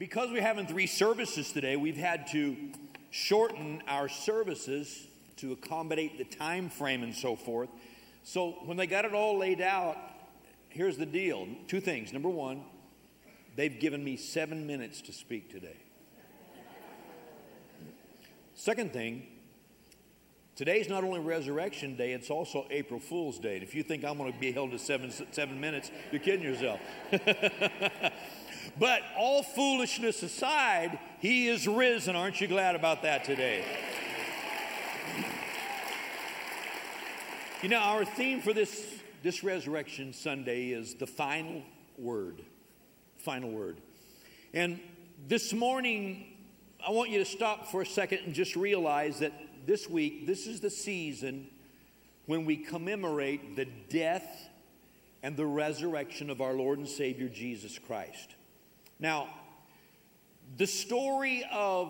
because 0.00 0.30
we're 0.30 0.40
having 0.40 0.66
three 0.66 0.86
services 0.86 1.52
today, 1.52 1.76
we've 1.76 1.98
had 1.98 2.26
to 2.28 2.56
shorten 3.10 3.82
our 3.86 4.08
services 4.08 5.06
to 5.36 5.52
accommodate 5.52 6.16
the 6.16 6.24
time 6.24 6.70
frame 6.70 7.02
and 7.02 7.14
so 7.14 7.36
forth. 7.36 7.68
So 8.22 8.52
when 8.64 8.78
they 8.78 8.86
got 8.86 9.04
it 9.04 9.12
all 9.12 9.36
laid 9.36 9.60
out, 9.60 9.98
here's 10.70 10.96
the 10.96 11.04
deal 11.04 11.46
two 11.68 11.82
things. 11.82 12.14
Number 12.14 12.30
one, 12.30 12.64
they've 13.56 13.78
given 13.78 14.02
me 14.02 14.16
seven 14.16 14.66
minutes 14.66 15.02
to 15.02 15.12
speak 15.12 15.52
today. 15.52 15.76
Second 18.54 18.94
thing, 18.94 19.26
today's 20.56 20.88
not 20.88 21.04
only 21.04 21.20
Resurrection 21.20 21.94
Day, 21.96 22.12
it's 22.12 22.30
also 22.30 22.66
April 22.70 23.00
Fool's 23.00 23.38
Day. 23.38 23.56
And 23.56 23.62
if 23.62 23.74
you 23.74 23.82
think 23.82 24.04
I'm 24.06 24.16
going 24.16 24.32
to 24.32 24.38
be 24.38 24.50
held 24.50 24.70
to 24.70 24.78
seven, 24.78 25.12
seven 25.30 25.60
minutes, 25.60 25.90
you're 26.10 26.22
kidding 26.22 26.44
yourself. 26.44 26.80
But 28.80 29.02
all 29.14 29.42
foolishness 29.42 30.22
aside, 30.22 30.98
he 31.18 31.48
is 31.48 31.68
risen. 31.68 32.16
Aren't 32.16 32.40
you 32.40 32.48
glad 32.48 32.74
about 32.74 33.02
that 33.02 33.24
today? 33.24 33.62
You 37.62 37.68
know, 37.68 37.78
our 37.78 38.06
theme 38.06 38.40
for 38.40 38.54
this, 38.54 38.82
this 39.22 39.44
Resurrection 39.44 40.14
Sunday 40.14 40.70
is 40.70 40.94
the 40.94 41.06
final 41.06 41.62
word. 41.98 42.40
Final 43.18 43.50
word. 43.50 43.82
And 44.54 44.80
this 45.28 45.52
morning, 45.52 46.38
I 46.84 46.90
want 46.90 47.10
you 47.10 47.18
to 47.18 47.26
stop 47.26 47.66
for 47.66 47.82
a 47.82 47.86
second 47.86 48.20
and 48.24 48.32
just 48.32 48.56
realize 48.56 49.18
that 49.18 49.34
this 49.66 49.90
week, 49.90 50.26
this 50.26 50.46
is 50.46 50.60
the 50.60 50.70
season 50.70 51.48
when 52.24 52.46
we 52.46 52.56
commemorate 52.56 53.56
the 53.56 53.66
death 53.90 54.48
and 55.22 55.36
the 55.36 55.44
resurrection 55.44 56.30
of 56.30 56.40
our 56.40 56.54
Lord 56.54 56.78
and 56.78 56.88
Savior 56.88 57.28
Jesus 57.28 57.78
Christ. 57.78 58.36
Now, 59.00 59.28
the 60.56 60.66
story 60.66 61.44
of 61.50 61.88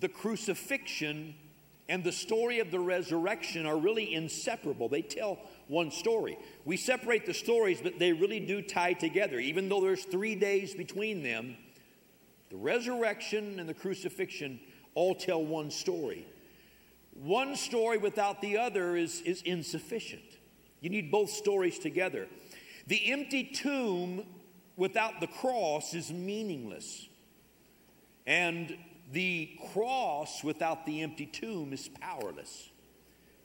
the 0.00 0.08
crucifixion 0.08 1.34
and 1.88 2.02
the 2.02 2.12
story 2.12 2.58
of 2.58 2.70
the 2.70 2.80
resurrection 2.80 3.66
are 3.66 3.76
really 3.76 4.14
inseparable. 4.14 4.88
They 4.88 5.02
tell 5.02 5.38
one 5.68 5.90
story. 5.90 6.38
We 6.64 6.76
separate 6.76 7.26
the 7.26 7.34
stories, 7.34 7.80
but 7.80 7.98
they 7.98 8.12
really 8.12 8.40
do 8.40 8.62
tie 8.62 8.94
together. 8.94 9.38
Even 9.38 9.68
though 9.68 9.80
there's 9.80 10.04
three 10.04 10.34
days 10.34 10.74
between 10.74 11.22
them, 11.22 11.56
the 12.50 12.56
resurrection 12.56 13.58
and 13.60 13.68
the 13.68 13.74
crucifixion 13.74 14.60
all 14.94 15.14
tell 15.14 15.44
one 15.44 15.70
story. 15.70 16.26
One 17.14 17.56
story 17.56 17.98
without 17.98 18.40
the 18.40 18.58
other 18.58 18.96
is, 18.96 19.20
is 19.22 19.42
insufficient. 19.42 20.22
You 20.80 20.90
need 20.90 21.10
both 21.10 21.30
stories 21.30 21.78
together. 21.78 22.26
The 22.86 23.12
empty 23.12 23.44
tomb 23.44 24.24
without 24.82 25.20
the 25.20 25.28
cross 25.28 25.94
is 25.94 26.10
meaningless. 26.10 27.08
And 28.26 28.76
the 29.12 29.48
cross 29.72 30.42
without 30.42 30.86
the 30.86 31.02
empty 31.02 31.24
tomb 31.24 31.72
is 31.72 31.88
powerless. 32.00 32.68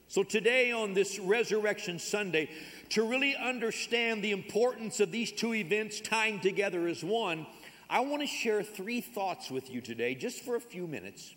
So, 0.08 0.24
today 0.24 0.72
on 0.72 0.96
this 0.96 1.20
Resurrection 1.20 2.00
Sunday, 2.00 2.50
to 2.90 3.08
really 3.08 3.36
understand 3.36 4.24
the 4.24 4.32
importance 4.32 5.00
of 5.00 5.12
these 5.12 5.32
two 5.32 5.54
events 5.54 6.02
tying 6.02 6.40
together 6.40 6.88
as 6.88 7.04
one, 7.04 7.46
I 7.88 8.00
want 8.00 8.24
to 8.24 8.28
share 8.28 8.64
three 8.64 9.00
thoughts 9.00 9.52
with 9.52 9.70
you 9.70 9.80
today, 9.80 10.16
just 10.16 10.44
for 10.44 10.56
a 10.56 10.62
few 10.62 10.88
minutes. 10.88 11.36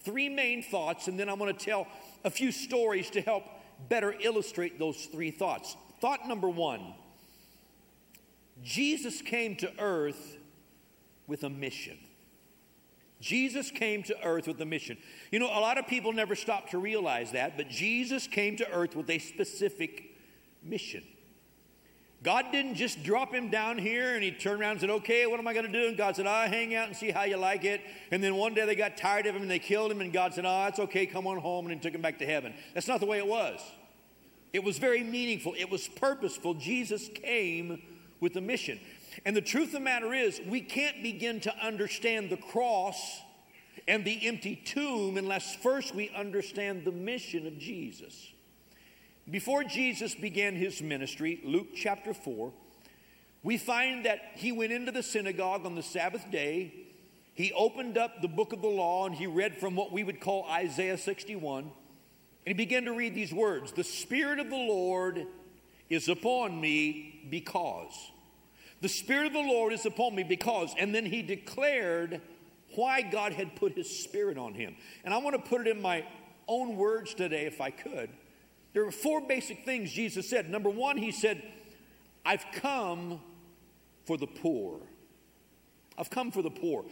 Three 0.00 0.30
main 0.30 0.62
thoughts, 0.62 1.08
and 1.08 1.20
then 1.20 1.28
I'm 1.28 1.38
going 1.38 1.54
to 1.54 1.64
tell 1.64 1.86
a 2.24 2.30
few 2.30 2.52
stories 2.52 3.10
to 3.10 3.20
help 3.20 3.44
better 3.90 4.14
illustrate 4.18 4.78
those 4.78 5.04
three 5.12 5.30
thoughts. 5.30 5.76
Thought 6.00 6.26
number 6.26 6.48
one 6.48 6.94
Jesus 8.62 9.22
came 9.22 9.56
to 9.56 9.72
earth 9.78 10.36
with 11.26 11.44
a 11.44 11.50
mission. 11.50 11.98
Jesus 13.20 13.70
came 13.70 14.02
to 14.04 14.16
earth 14.24 14.48
with 14.48 14.60
a 14.60 14.66
mission. 14.66 14.98
You 15.30 15.38
know, 15.38 15.46
a 15.46 15.60
lot 15.60 15.78
of 15.78 15.86
people 15.86 16.12
never 16.12 16.34
stop 16.34 16.70
to 16.70 16.78
realize 16.78 17.32
that, 17.32 17.56
but 17.56 17.68
Jesus 17.68 18.26
came 18.26 18.56
to 18.56 18.68
earth 18.70 18.96
with 18.96 19.08
a 19.08 19.18
specific 19.18 20.16
mission. 20.62 21.04
God 22.22 22.46
didn't 22.52 22.76
just 22.76 23.02
drop 23.02 23.34
him 23.34 23.48
down 23.48 23.78
here 23.78 24.14
and 24.14 24.22
he 24.22 24.30
turned 24.30 24.60
around 24.60 24.72
and 24.72 24.80
said, 24.80 24.90
Okay, 24.90 25.26
what 25.26 25.40
am 25.40 25.48
I 25.48 25.54
going 25.54 25.66
to 25.66 25.72
do? 25.72 25.88
And 25.88 25.96
God 25.96 26.14
said, 26.14 26.26
I'll 26.26 26.48
hang 26.48 26.74
out 26.74 26.86
and 26.86 26.96
see 26.96 27.10
how 27.10 27.24
you 27.24 27.36
like 27.36 27.64
it. 27.64 27.80
And 28.12 28.22
then 28.22 28.36
one 28.36 28.54
day 28.54 28.64
they 28.64 28.76
got 28.76 28.96
tired 28.96 29.26
of 29.26 29.34
him 29.34 29.42
and 29.42 29.50
they 29.50 29.58
killed 29.58 29.90
him, 29.90 30.00
and 30.00 30.12
God 30.12 30.34
said, 30.34 30.44
Oh, 30.46 30.66
it's 30.66 30.78
okay, 30.78 31.06
come 31.06 31.26
on 31.26 31.38
home, 31.38 31.66
and 31.66 31.74
then 31.74 31.80
took 31.80 31.94
him 31.94 32.02
back 32.02 32.18
to 32.18 32.26
heaven. 32.26 32.54
That's 32.74 32.86
not 32.86 33.00
the 33.00 33.06
way 33.06 33.18
it 33.18 33.26
was. 33.26 33.60
It 34.52 34.62
was 34.62 34.78
very 34.78 35.02
meaningful, 35.02 35.54
it 35.58 35.70
was 35.70 35.88
purposeful. 35.88 36.54
Jesus 36.54 37.08
came 37.08 37.82
with 38.22 38.36
a 38.36 38.40
mission. 38.40 38.80
And 39.26 39.36
the 39.36 39.42
truth 39.42 39.66
of 39.66 39.72
the 39.72 39.80
matter 39.80 40.14
is, 40.14 40.40
we 40.48 40.62
can't 40.62 41.02
begin 41.02 41.40
to 41.40 41.54
understand 41.58 42.30
the 42.30 42.38
cross 42.38 43.20
and 43.88 44.04
the 44.04 44.26
empty 44.26 44.56
tomb 44.56 45.18
unless 45.18 45.56
first 45.56 45.94
we 45.94 46.08
understand 46.10 46.84
the 46.84 46.92
mission 46.92 47.46
of 47.46 47.58
Jesus. 47.58 48.32
Before 49.30 49.64
Jesus 49.64 50.14
began 50.14 50.54
his 50.54 50.80
ministry, 50.80 51.40
Luke 51.44 51.68
chapter 51.74 52.14
4, 52.14 52.52
we 53.42 53.58
find 53.58 54.06
that 54.06 54.20
he 54.36 54.52
went 54.52 54.72
into 54.72 54.92
the 54.92 55.02
synagogue 55.02 55.66
on 55.66 55.74
the 55.74 55.82
Sabbath 55.82 56.30
day. 56.30 56.72
He 57.34 57.52
opened 57.52 57.98
up 57.98 58.22
the 58.22 58.28
book 58.28 58.52
of 58.52 58.62
the 58.62 58.68
law 58.68 59.06
and 59.06 59.14
he 59.14 59.26
read 59.26 59.56
from 59.58 59.74
what 59.74 59.90
we 59.90 60.04
would 60.04 60.20
call 60.20 60.44
Isaiah 60.48 60.98
61. 60.98 61.64
And 61.64 61.70
he 62.44 62.54
began 62.54 62.84
to 62.84 62.92
read 62.92 63.14
these 63.14 63.32
words 63.32 63.72
The 63.72 63.84
Spirit 63.84 64.38
of 64.38 64.48
the 64.48 64.56
Lord 64.56 65.26
is 65.88 66.08
upon 66.08 66.60
me 66.60 67.26
because. 67.30 68.11
The 68.82 68.88
Spirit 68.88 69.28
of 69.28 69.32
the 69.32 69.38
Lord 69.38 69.72
is 69.72 69.86
upon 69.86 70.16
me 70.16 70.24
because, 70.24 70.74
and 70.76 70.92
then 70.92 71.06
he 71.06 71.22
declared 71.22 72.20
why 72.74 73.00
God 73.00 73.32
had 73.32 73.54
put 73.54 73.76
his 73.76 73.88
Spirit 74.02 74.36
on 74.36 74.54
him. 74.54 74.74
And 75.04 75.14
I 75.14 75.18
want 75.18 75.36
to 75.36 75.48
put 75.48 75.66
it 75.66 75.76
in 75.76 75.80
my 75.80 76.04
own 76.48 76.76
words 76.76 77.14
today, 77.14 77.46
if 77.46 77.60
I 77.60 77.70
could. 77.70 78.10
There 78.72 78.84
were 78.84 78.90
four 78.90 79.20
basic 79.20 79.64
things 79.64 79.92
Jesus 79.92 80.28
said. 80.28 80.50
Number 80.50 80.68
one, 80.68 80.96
he 80.96 81.12
said, 81.12 81.42
I've 82.26 82.44
come 82.54 83.20
for 84.04 84.16
the 84.16 84.26
poor. 84.26 84.80
I've 85.96 86.10
come 86.10 86.32
for 86.32 86.42
the 86.42 86.50
poor. 86.50 86.84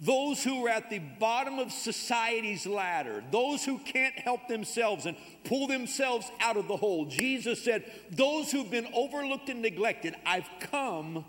Those 0.00 0.42
who 0.42 0.66
are 0.66 0.70
at 0.70 0.88
the 0.88 0.98
bottom 0.98 1.58
of 1.58 1.70
society's 1.70 2.66
ladder, 2.66 3.22
those 3.30 3.64
who 3.64 3.78
can't 3.78 4.18
help 4.18 4.48
themselves 4.48 5.04
and 5.04 5.14
pull 5.44 5.66
themselves 5.66 6.30
out 6.40 6.56
of 6.56 6.68
the 6.68 6.76
hole. 6.76 7.04
Jesus 7.04 7.62
said, 7.62 7.84
Those 8.10 8.50
who've 8.50 8.70
been 8.70 8.88
overlooked 8.94 9.50
and 9.50 9.60
neglected, 9.60 10.14
I've 10.24 10.48
come 10.58 11.24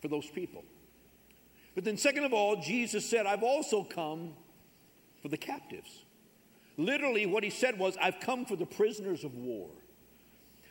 for 0.00 0.08
those 0.08 0.26
people. 0.26 0.64
But 1.74 1.84
then, 1.84 1.98
second 1.98 2.24
of 2.24 2.32
all, 2.32 2.56
Jesus 2.56 3.08
said, 3.08 3.26
I've 3.26 3.42
also 3.42 3.84
come 3.84 4.32
for 5.20 5.28
the 5.28 5.36
captives. 5.36 6.04
Literally, 6.78 7.26
what 7.26 7.44
he 7.44 7.50
said 7.50 7.78
was, 7.78 7.96
I've 8.00 8.20
come 8.20 8.46
for 8.46 8.56
the 8.56 8.66
prisoners 8.66 9.22
of 9.22 9.34
war. 9.34 9.68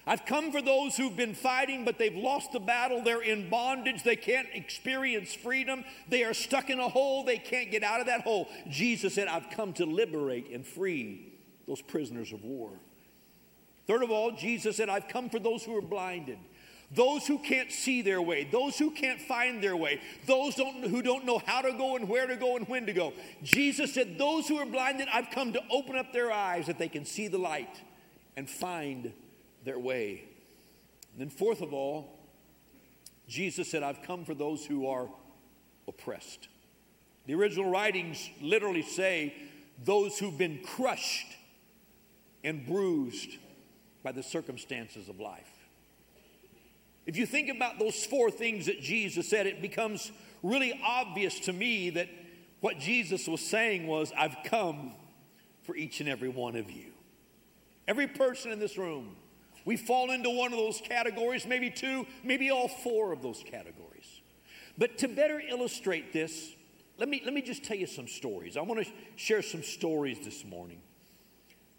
I've 0.08 0.26
come 0.26 0.54
for 0.54 0.62
those 0.62 0.96
who've 0.96 1.16
been 1.16 1.36
fighting, 1.36 1.84
but 1.84 2.00
they've 2.00 2.16
lost 2.16 2.54
the 2.54 2.62
battle. 2.62 3.04
They're 3.04 3.22
in 3.22 3.50
bondage. 3.50 4.04
They 4.04 4.16
can't 4.16 4.48
experience 4.54 5.34
freedom. 5.34 5.84
They 6.08 6.24
are 6.24 6.34
stuck 6.34 6.70
in 6.70 6.80
a 6.80 6.88
hole. 6.88 7.26
They 7.26 7.38
can't 7.38 7.70
get 7.70 7.84
out 7.84 8.00
of 8.00 8.06
that 8.06 8.22
hole. 8.22 8.48
Jesus 8.70 9.16
said, 9.16 9.28
I've 9.28 9.50
come 9.50 9.74
to 9.74 9.86
liberate 9.86 10.50
and 10.50 10.66
free 10.66 11.34
those 11.68 11.82
prisoners 11.82 12.32
of 12.32 12.46
war. 12.46 12.72
Third 13.86 14.02
of 14.02 14.10
all, 14.10 14.32
Jesus 14.32 14.78
said, 14.78 14.88
I've 14.88 15.10
come 15.10 15.30
for 15.30 15.40
those 15.40 15.66
who 15.66 15.76
are 15.78 15.82
blinded. 15.82 16.40
Those 16.90 17.28
who 17.28 17.38
can't 17.38 17.70
see 17.70 18.02
their 18.02 18.22
way, 18.22 18.48
those 18.50 18.78
who 18.78 18.92
can't 18.92 19.20
find 19.20 19.62
their 19.62 19.76
way, 19.76 20.00
those 20.26 20.56
don't, 20.56 20.88
who 20.88 21.02
don't 21.02 21.26
know 21.26 21.42
how 21.46 21.62
to 21.62 21.74
go 21.74 21.98
and 21.98 22.08
where 22.08 22.28
to 22.28 22.38
go 22.38 22.56
and 22.56 22.66
when 22.70 22.86
to 22.86 22.94
go. 22.94 23.12
Jesus 23.44 23.94
said, 23.94 24.18
Those 24.18 24.48
who 24.48 24.58
are 24.58 24.66
blinded, 24.66 25.10
I've 25.14 25.30
come 25.32 25.52
to 25.52 25.62
open 25.70 25.98
up 25.98 26.14
their 26.14 26.32
eyes 26.32 26.68
that 26.68 26.80
they 26.80 26.88
can 26.88 27.04
see 27.04 27.28
the 27.28 27.38
light 27.38 27.82
and 28.38 28.50
find 28.50 29.12
their 29.68 29.80
way. 29.80 30.24
And 31.12 31.22
then, 31.22 31.30
fourth 31.30 31.62
of 31.62 31.74
all, 31.74 32.18
Jesus 33.28 33.70
said, 33.70 33.84
I've 33.84 34.02
come 34.02 34.24
for 34.24 34.34
those 34.34 34.66
who 34.66 34.88
are 34.88 35.08
oppressed. 35.88 36.48
The 37.26 37.36
original 37.36 37.70
writings 37.70 38.30
literally 38.42 38.82
say, 38.82 39.34
those 39.84 40.18
who've 40.18 40.38
been 40.38 40.60
crushed 40.64 41.28
and 42.44 42.66
bruised 42.66 43.38
by 44.04 44.12
the 44.12 44.24
circumstances 44.24 45.10
of 45.10 45.20
life. 45.20 45.52
If 47.06 47.18
you 47.18 47.26
think 47.26 47.50
about 47.50 47.80
those 47.80 48.06
four 48.06 48.32
things 48.32 48.66
that 48.66 48.82
Jesus 48.82 49.30
said, 49.30 49.48
it 49.48 49.62
becomes 49.62 50.12
really 50.44 50.80
obvious 50.86 51.40
to 51.42 51.54
me 51.54 51.90
that 51.92 52.10
what 52.60 52.80
Jesus 52.80 53.28
was 53.28 53.42
saying 53.42 53.88
was, 53.88 54.12
I've 54.18 54.38
come 54.46 54.94
for 55.64 55.76
each 55.76 56.00
and 56.00 56.10
every 56.10 56.30
one 56.30 56.56
of 56.56 56.72
you. 56.72 56.92
Every 57.88 58.08
person 58.08 58.52
in 58.52 58.60
this 58.60 58.78
room 58.78 59.16
we 59.68 59.76
fall 59.76 60.12
into 60.12 60.30
one 60.30 60.54
of 60.54 60.58
those 60.58 60.80
categories, 60.80 61.46
maybe 61.46 61.70
two, 61.70 62.08
maybe 62.24 62.50
all 62.52 62.70
four 62.70 63.12
of 63.12 63.22
those 63.22 63.44
categories. 63.46 64.22
But 64.78 64.98
to 65.00 65.10
better 65.10 65.42
illustrate 65.42 66.14
this, 66.14 66.56
let 66.98 67.10
me, 67.10 67.22
let 67.26 67.34
me 67.34 67.42
just 67.42 67.66
tell 67.66 67.76
you 67.76 67.86
some 67.86 68.08
stories. 68.08 68.56
I 68.56 68.62
want 68.62 68.86
to 68.86 68.90
share 69.18 69.42
some 69.42 69.64
stories 69.64 70.20
this 70.24 70.46
morning. 70.46 70.80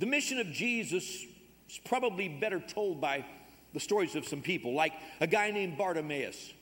The 0.01 0.05
mission 0.05 0.39
of 0.39 0.53
Jesus 0.53 1.25
is 1.67 1.81
probably 1.87 2.29
better 2.29 2.61
told 2.61 3.01
by 3.01 3.25
the 3.73 3.81
stories 3.81 4.15
of 4.17 4.29
some 4.29 4.43
people, 4.43 4.75
like 4.75 4.93
a 5.23 5.27
guy 5.27 5.51
named 5.51 5.79
Bartimaeus. 5.79 6.53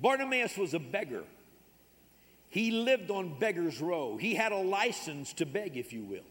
Bartimaeus 0.00 0.56
was 0.56 0.72
a 0.72 0.78
beggar. 0.78 1.24
He 2.48 2.70
lived 2.70 3.10
on 3.10 3.38
Beggar's 3.38 3.78
Row. 3.78 4.16
He 4.16 4.34
had 4.34 4.52
a 4.52 4.56
license 4.56 5.34
to 5.34 5.44
beg, 5.44 5.76
if 5.76 5.92
you 5.92 6.02
will. 6.02 6.24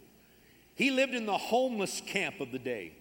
He 0.73 0.89
lived 0.89 1.13
in 1.13 1.27
the 1.27 1.37
homeless 1.37 2.01
camp 2.01 2.39
of 2.39 2.51
the 2.51 2.57
day. 2.57 2.93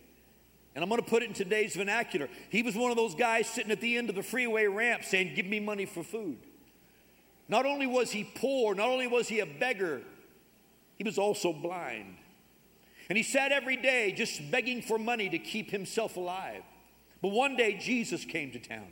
And 0.74 0.82
I'm 0.82 0.88
going 0.88 1.00
to 1.00 1.08
put 1.08 1.22
it 1.22 1.28
in 1.28 1.34
today's 1.34 1.76
vernacular. 1.76 2.28
He 2.50 2.62
was 2.62 2.74
one 2.74 2.90
of 2.90 2.96
those 2.96 3.14
guys 3.14 3.46
sitting 3.46 3.70
at 3.70 3.80
the 3.80 3.96
end 3.96 4.10
of 4.10 4.16
the 4.16 4.22
freeway 4.22 4.66
ramp 4.66 5.04
saying, 5.04 5.34
Give 5.34 5.46
me 5.46 5.60
money 5.60 5.86
for 5.86 6.02
food. 6.02 6.38
Not 7.48 7.66
only 7.66 7.86
was 7.86 8.10
he 8.10 8.24
poor, 8.24 8.74
not 8.74 8.88
only 8.88 9.06
was 9.06 9.28
he 9.28 9.40
a 9.40 9.46
beggar, 9.46 10.00
he 10.96 11.04
was 11.04 11.18
also 11.18 11.52
blind. 11.52 12.16
And 13.08 13.18
he 13.18 13.22
sat 13.22 13.52
every 13.52 13.76
day 13.76 14.12
just 14.12 14.50
begging 14.50 14.80
for 14.82 14.98
money 14.98 15.28
to 15.28 15.38
keep 15.38 15.70
himself 15.70 16.16
alive. 16.16 16.62
But 17.20 17.28
one 17.28 17.56
day 17.56 17.78
Jesus 17.80 18.24
came 18.24 18.50
to 18.52 18.58
town. 18.58 18.86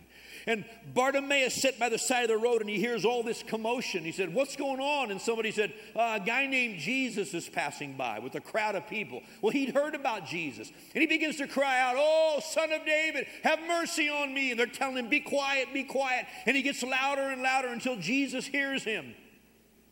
And 0.47 0.65
Bartimaeus 0.93 1.55
sat 1.55 1.79
by 1.79 1.89
the 1.89 1.99
side 1.99 2.25
of 2.25 2.29
the 2.29 2.37
road 2.37 2.61
and 2.61 2.71
he 2.71 2.79
hears 2.79 3.05
all 3.05 3.23
this 3.23 3.43
commotion. 3.43 4.03
He 4.03 4.13
said, 4.13 4.35
What's 4.35 4.57
going 4.57 4.81
on? 4.81 5.11
And 5.11 5.21
somebody 5.21 5.51
said, 5.51 5.73
uh, 5.95 6.19
A 6.21 6.25
guy 6.25 6.47
named 6.47 6.79
Jesus 6.79 7.33
is 7.35 7.49
passing 7.49 7.97
by 7.97 8.19
with 8.19 8.35
a 8.35 8.41
crowd 8.41 8.75
of 8.75 8.89
people. 8.89 9.23
Well, 9.41 9.53
he'd 9.53 9.75
heard 9.75 9.95
about 9.95 10.27
Jesus. 10.27 10.71
And 10.95 11.01
he 11.01 11.07
begins 11.07 11.37
to 11.37 11.47
cry 11.47 11.81
out, 11.81 11.95
Oh, 11.97 12.41
son 12.45 12.73
of 12.73 12.85
David, 12.85 13.27
have 13.45 13.61
mercy 13.67 14.09
on 14.09 14.35
me. 14.35 14.51
And 14.51 14.59
they're 14.59 14.67
telling 14.67 14.97
him, 14.97 15.09
Be 15.09 15.21
quiet, 15.21 15.69
be 15.73 15.85
quiet. 15.85 16.27
And 16.47 16.57
he 16.57 16.63
gets 16.63 16.83
louder 16.83 17.23
and 17.23 17.43
louder 17.43 17.69
until 17.69 17.97
Jesus 17.97 18.45
hears 18.47 18.83
him. 18.83 19.15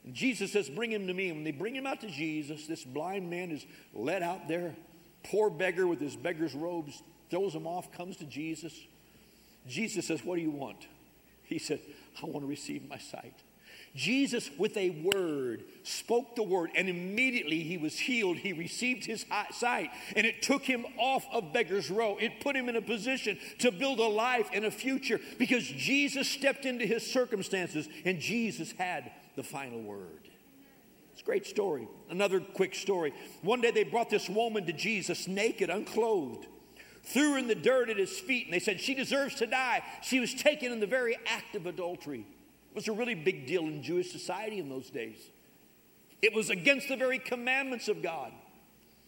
And 0.05 0.15
Jesus 0.15 0.53
says, 0.53 0.69
Bring 0.69 0.91
him 0.91 1.07
to 1.07 1.15
me. 1.15 1.29
And 1.29 1.39
when 1.39 1.45
they 1.45 1.53
bring 1.53 1.75
him 1.77 1.87
out 1.87 2.01
to 2.01 2.09
Jesus, 2.09 2.67
this 2.67 2.85
blind 2.85 3.31
man 3.31 3.51
is 3.51 3.65
led 3.95 4.23
out 4.23 4.49
there. 4.49 4.75
Poor 5.23 5.51
beggar 5.51 5.87
with 5.87 6.01
his 6.01 6.17
beggar's 6.17 6.55
robes 6.55 7.03
throws 7.31 7.55
him 7.55 7.67
off, 7.67 7.93
comes 7.93 8.17
to 8.17 8.25
Jesus. 8.25 8.75
Jesus 9.67 10.07
says, 10.07 10.25
What 10.25 10.37
do 10.37 10.43
you 10.43 10.51
want? 10.51 10.87
He 11.45 11.59
said, 11.59 11.81
I 12.23 12.27
want 12.27 12.41
to 12.41 12.47
receive 12.47 12.89
my 12.89 12.99
sight. 12.99 13.35
Jesus, 13.95 14.51
with 14.57 14.77
a 14.77 14.91
word, 15.13 15.65
spoke 15.83 16.37
the 16.37 16.45
word, 16.45 16.71
and 16.77 16.89
immediately 16.89 17.65
he 17.65 17.77
was 17.77 17.99
healed. 17.99 18.37
He 18.37 18.53
received 18.53 19.05
his 19.05 19.27
sight, 19.51 19.91
and 20.15 20.25
it 20.25 20.43
took 20.43 20.63
him 20.63 20.87
off 20.97 21.27
of 21.33 21.53
Beggar's 21.53 21.91
Row. 21.91 22.17
It 22.21 22.41
put 22.41 22.55
him 22.55 22.69
in 22.69 22.77
a 22.77 22.83
position 22.83 23.37
to 23.59 23.73
build 23.73 23.99
a 23.99 24.07
life 24.07 24.49
and 24.53 24.65
a 24.65 24.71
future 24.71 25.21
because 25.39 25.65
Jesus 25.65 26.29
stepped 26.29 26.67
into 26.67 26.87
his 26.87 27.05
circumstances, 27.05 27.89
and 28.05 28.21
Jesus 28.21 28.73
had 28.73 29.11
the 29.35 29.43
final 29.43 29.81
word. 29.81 30.29
It's 31.13 31.23
a 31.23 31.25
great 31.25 31.47
story. 31.47 31.89
Another 32.09 32.39
quick 32.39 32.77
story. 32.77 33.13
One 33.43 33.61
day 33.61 33.73
they 33.73 33.83
brought 33.83 34.09
this 34.09 34.29
woman 34.29 34.67
to 34.67 34.73
Jesus, 34.73 35.27
naked, 35.27 35.69
unclothed 35.69 36.47
threw 37.03 37.33
her 37.33 37.39
in 37.39 37.49
the 37.49 37.55
dirt 37.55 37.91
at 37.91 37.97
his 37.97 38.19
feet, 38.19 38.47
and 38.47 38.55
they 38.55 38.59
said, 38.59 38.81
She 38.81 38.95
deserves 38.95 39.35
to 39.37 39.47
die. 39.47 39.83
She 40.03 40.21
was 40.21 40.35
taken 40.35 40.73
in 40.73 40.81
the 40.81 40.87
very 40.87 41.17
act 41.27 41.55
of 41.55 41.67
adultery. 41.67 42.27
It 42.71 42.75
was 42.75 42.89
a 42.89 42.93
really 42.93 43.15
big 43.15 43.47
deal 43.47 43.63
in 43.63 43.83
Jewish 43.83 44.11
society 44.11 44.59
in 44.59 44.69
those 44.69 44.91
days. 44.91 45.19
It 46.23 46.35
was 46.35 46.51
against 46.51 46.89
the 46.89 46.97
very 46.97 47.19
commandments 47.19 47.89
of 47.89 48.03
God. 48.03 48.33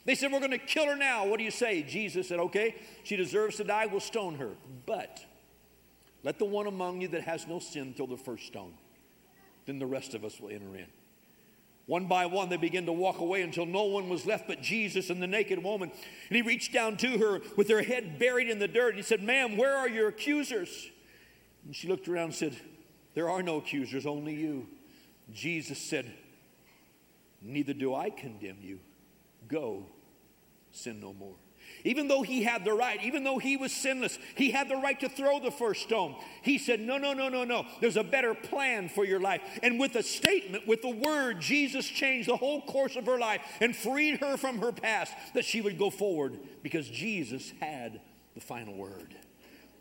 They 0.04 0.14
said, 0.14 0.32
We're 0.32 0.40
going 0.40 0.50
to 0.52 0.58
kill 0.58 0.86
her 0.86 0.96
now. 0.96 1.26
What 1.26 1.38
do 1.38 1.44
you 1.44 1.50
say? 1.50 1.82
Jesus 1.82 2.28
said, 2.28 2.40
Okay, 2.40 2.76
she 3.04 3.16
deserves 3.16 3.56
to 3.56 3.64
die. 3.64 3.86
We'll 3.86 4.00
stone 4.00 4.36
her. 4.36 4.50
But 4.86 5.24
let 6.24 6.38
the 6.38 6.44
one 6.44 6.66
among 6.66 7.00
you 7.00 7.08
that 7.08 7.22
has 7.22 7.46
no 7.46 7.58
sin 7.58 7.94
throw 7.94 8.06
the 8.06 8.16
first 8.16 8.46
stone. 8.46 8.74
Then 9.66 9.78
the 9.78 9.86
rest 9.86 10.14
of 10.14 10.24
us 10.24 10.40
will 10.40 10.50
enter 10.50 10.76
in. 10.76 10.86
One 11.86 12.06
by 12.06 12.26
one, 12.26 12.48
they 12.48 12.56
began 12.56 12.86
to 12.86 12.92
walk 12.92 13.18
away 13.18 13.42
until 13.42 13.66
no 13.66 13.84
one 13.84 14.08
was 14.08 14.24
left 14.24 14.46
but 14.46 14.62
Jesus 14.62 15.10
and 15.10 15.20
the 15.20 15.26
naked 15.26 15.62
woman. 15.62 15.90
And 16.28 16.36
he 16.36 16.42
reached 16.42 16.72
down 16.72 16.96
to 16.98 17.18
her 17.18 17.40
with 17.56 17.68
her 17.68 17.82
head 17.82 18.18
buried 18.18 18.48
in 18.48 18.58
the 18.58 18.68
dirt. 18.68 18.90
And 18.90 18.96
he 18.96 19.02
said, 19.02 19.22
Ma'am, 19.22 19.56
where 19.56 19.76
are 19.76 19.88
your 19.88 20.08
accusers? 20.08 20.90
And 21.64 21.74
she 21.74 21.88
looked 21.88 22.08
around 22.08 22.24
and 22.24 22.34
said, 22.34 22.56
There 23.14 23.28
are 23.28 23.42
no 23.42 23.56
accusers, 23.56 24.06
only 24.06 24.34
you. 24.34 24.68
Jesus 25.32 25.78
said, 25.78 26.12
Neither 27.40 27.74
do 27.74 27.94
I 27.94 28.10
condemn 28.10 28.58
you. 28.60 28.78
Go, 29.48 29.86
sin 30.72 31.00
no 31.00 31.12
more. 31.12 31.36
Even 31.84 32.06
though 32.06 32.22
he 32.22 32.42
had 32.42 32.64
the 32.64 32.72
right, 32.72 33.02
even 33.02 33.24
though 33.24 33.38
he 33.38 33.56
was 33.56 33.72
sinless, 33.72 34.18
he 34.36 34.50
had 34.50 34.68
the 34.68 34.76
right 34.76 34.98
to 35.00 35.08
throw 35.08 35.40
the 35.40 35.50
first 35.50 35.82
stone. 35.82 36.14
He 36.42 36.58
said, 36.58 36.80
No, 36.80 36.96
no, 36.96 37.12
no, 37.12 37.28
no, 37.28 37.44
no. 37.44 37.66
There's 37.80 37.96
a 37.96 38.04
better 38.04 38.34
plan 38.34 38.88
for 38.88 39.04
your 39.04 39.20
life. 39.20 39.40
And 39.62 39.80
with 39.80 39.96
a 39.96 40.02
statement, 40.02 40.66
with 40.66 40.82
the 40.82 40.90
word, 40.90 41.40
Jesus 41.40 41.86
changed 41.86 42.28
the 42.28 42.36
whole 42.36 42.62
course 42.62 42.96
of 42.96 43.06
her 43.06 43.18
life 43.18 43.42
and 43.60 43.74
freed 43.74 44.20
her 44.20 44.36
from 44.36 44.58
her 44.58 44.72
past 44.72 45.12
that 45.34 45.44
she 45.44 45.60
would 45.60 45.78
go 45.78 45.90
forward 45.90 46.38
because 46.62 46.88
Jesus 46.88 47.52
had 47.60 48.00
the 48.34 48.40
final 48.40 48.74
word. 48.74 49.16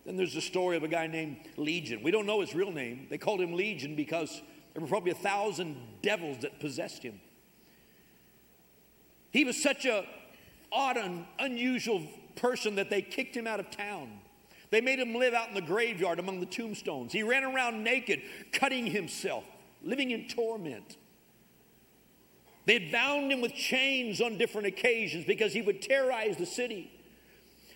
Then 0.05 0.17
there's 0.17 0.33
the 0.33 0.41
story 0.41 0.77
of 0.77 0.83
a 0.83 0.87
guy 0.87 1.05
named 1.05 1.37
Legion. 1.57 2.01
We 2.01 2.09
don't 2.11 2.25
know 2.25 2.41
his 2.41 2.55
real 2.55 2.71
name. 2.71 3.07
They 3.09 3.19
called 3.19 3.41
him 3.41 3.53
Legion 3.53 3.95
because 3.95 4.41
there 4.73 4.81
were 4.81 4.87
probably 4.87 5.11
a 5.11 5.15
thousand 5.15 5.77
devils 6.01 6.39
that 6.41 6.59
possessed 6.59 7.03
him. 7.03 7.21
He 9.31 9.45
was 9.45 9.61
such 9.61 9.85
a 9.85 10.05
odd 10.71 10.97
and 10.97 11.25
unusual 11.39 12.03
person 12.35 12.75
that 12.75 12.89
they 12.89 13.01
kicked 13.01 13.35
him 13.35 13.47
out 13.47 13.59
of 13.59 13.69
town. 13.71 14.09
They 14.69 14.81
made 14.81 14.99
him 14.99 15.13
live 15.13 15.33
out 15.33 15.49
in 15.49 15.53
the 15.53 15.61
graveyard 15.61 16.17
among 16.17 16.39
the 16.39 16.45
tombstones. 16.45 17.11
He 17.11 17.23
ran 17.23 17.43
around 17.43 17.83
naked, 17.83 18.21
cutting 18.53 18.87
himself, 18.87 19.43
living 19.83 20.11
in 20.11 20.27
torment. 20.27 20.97
They 22.65 22.73
had 22.75 22.91
bound 22.91 23.31
him 23.31 23.41
with 23.41 23.53
chains 23.53 24.21
on 24.21 24.37
different 24.37 24.67
occasions 24.67 25.25
because 25.25 25.51
he 25.51 25.61
would 25.61 25.81
terrorize 25.81 26.37
the 26.37 26.45
city. 26.45 26.91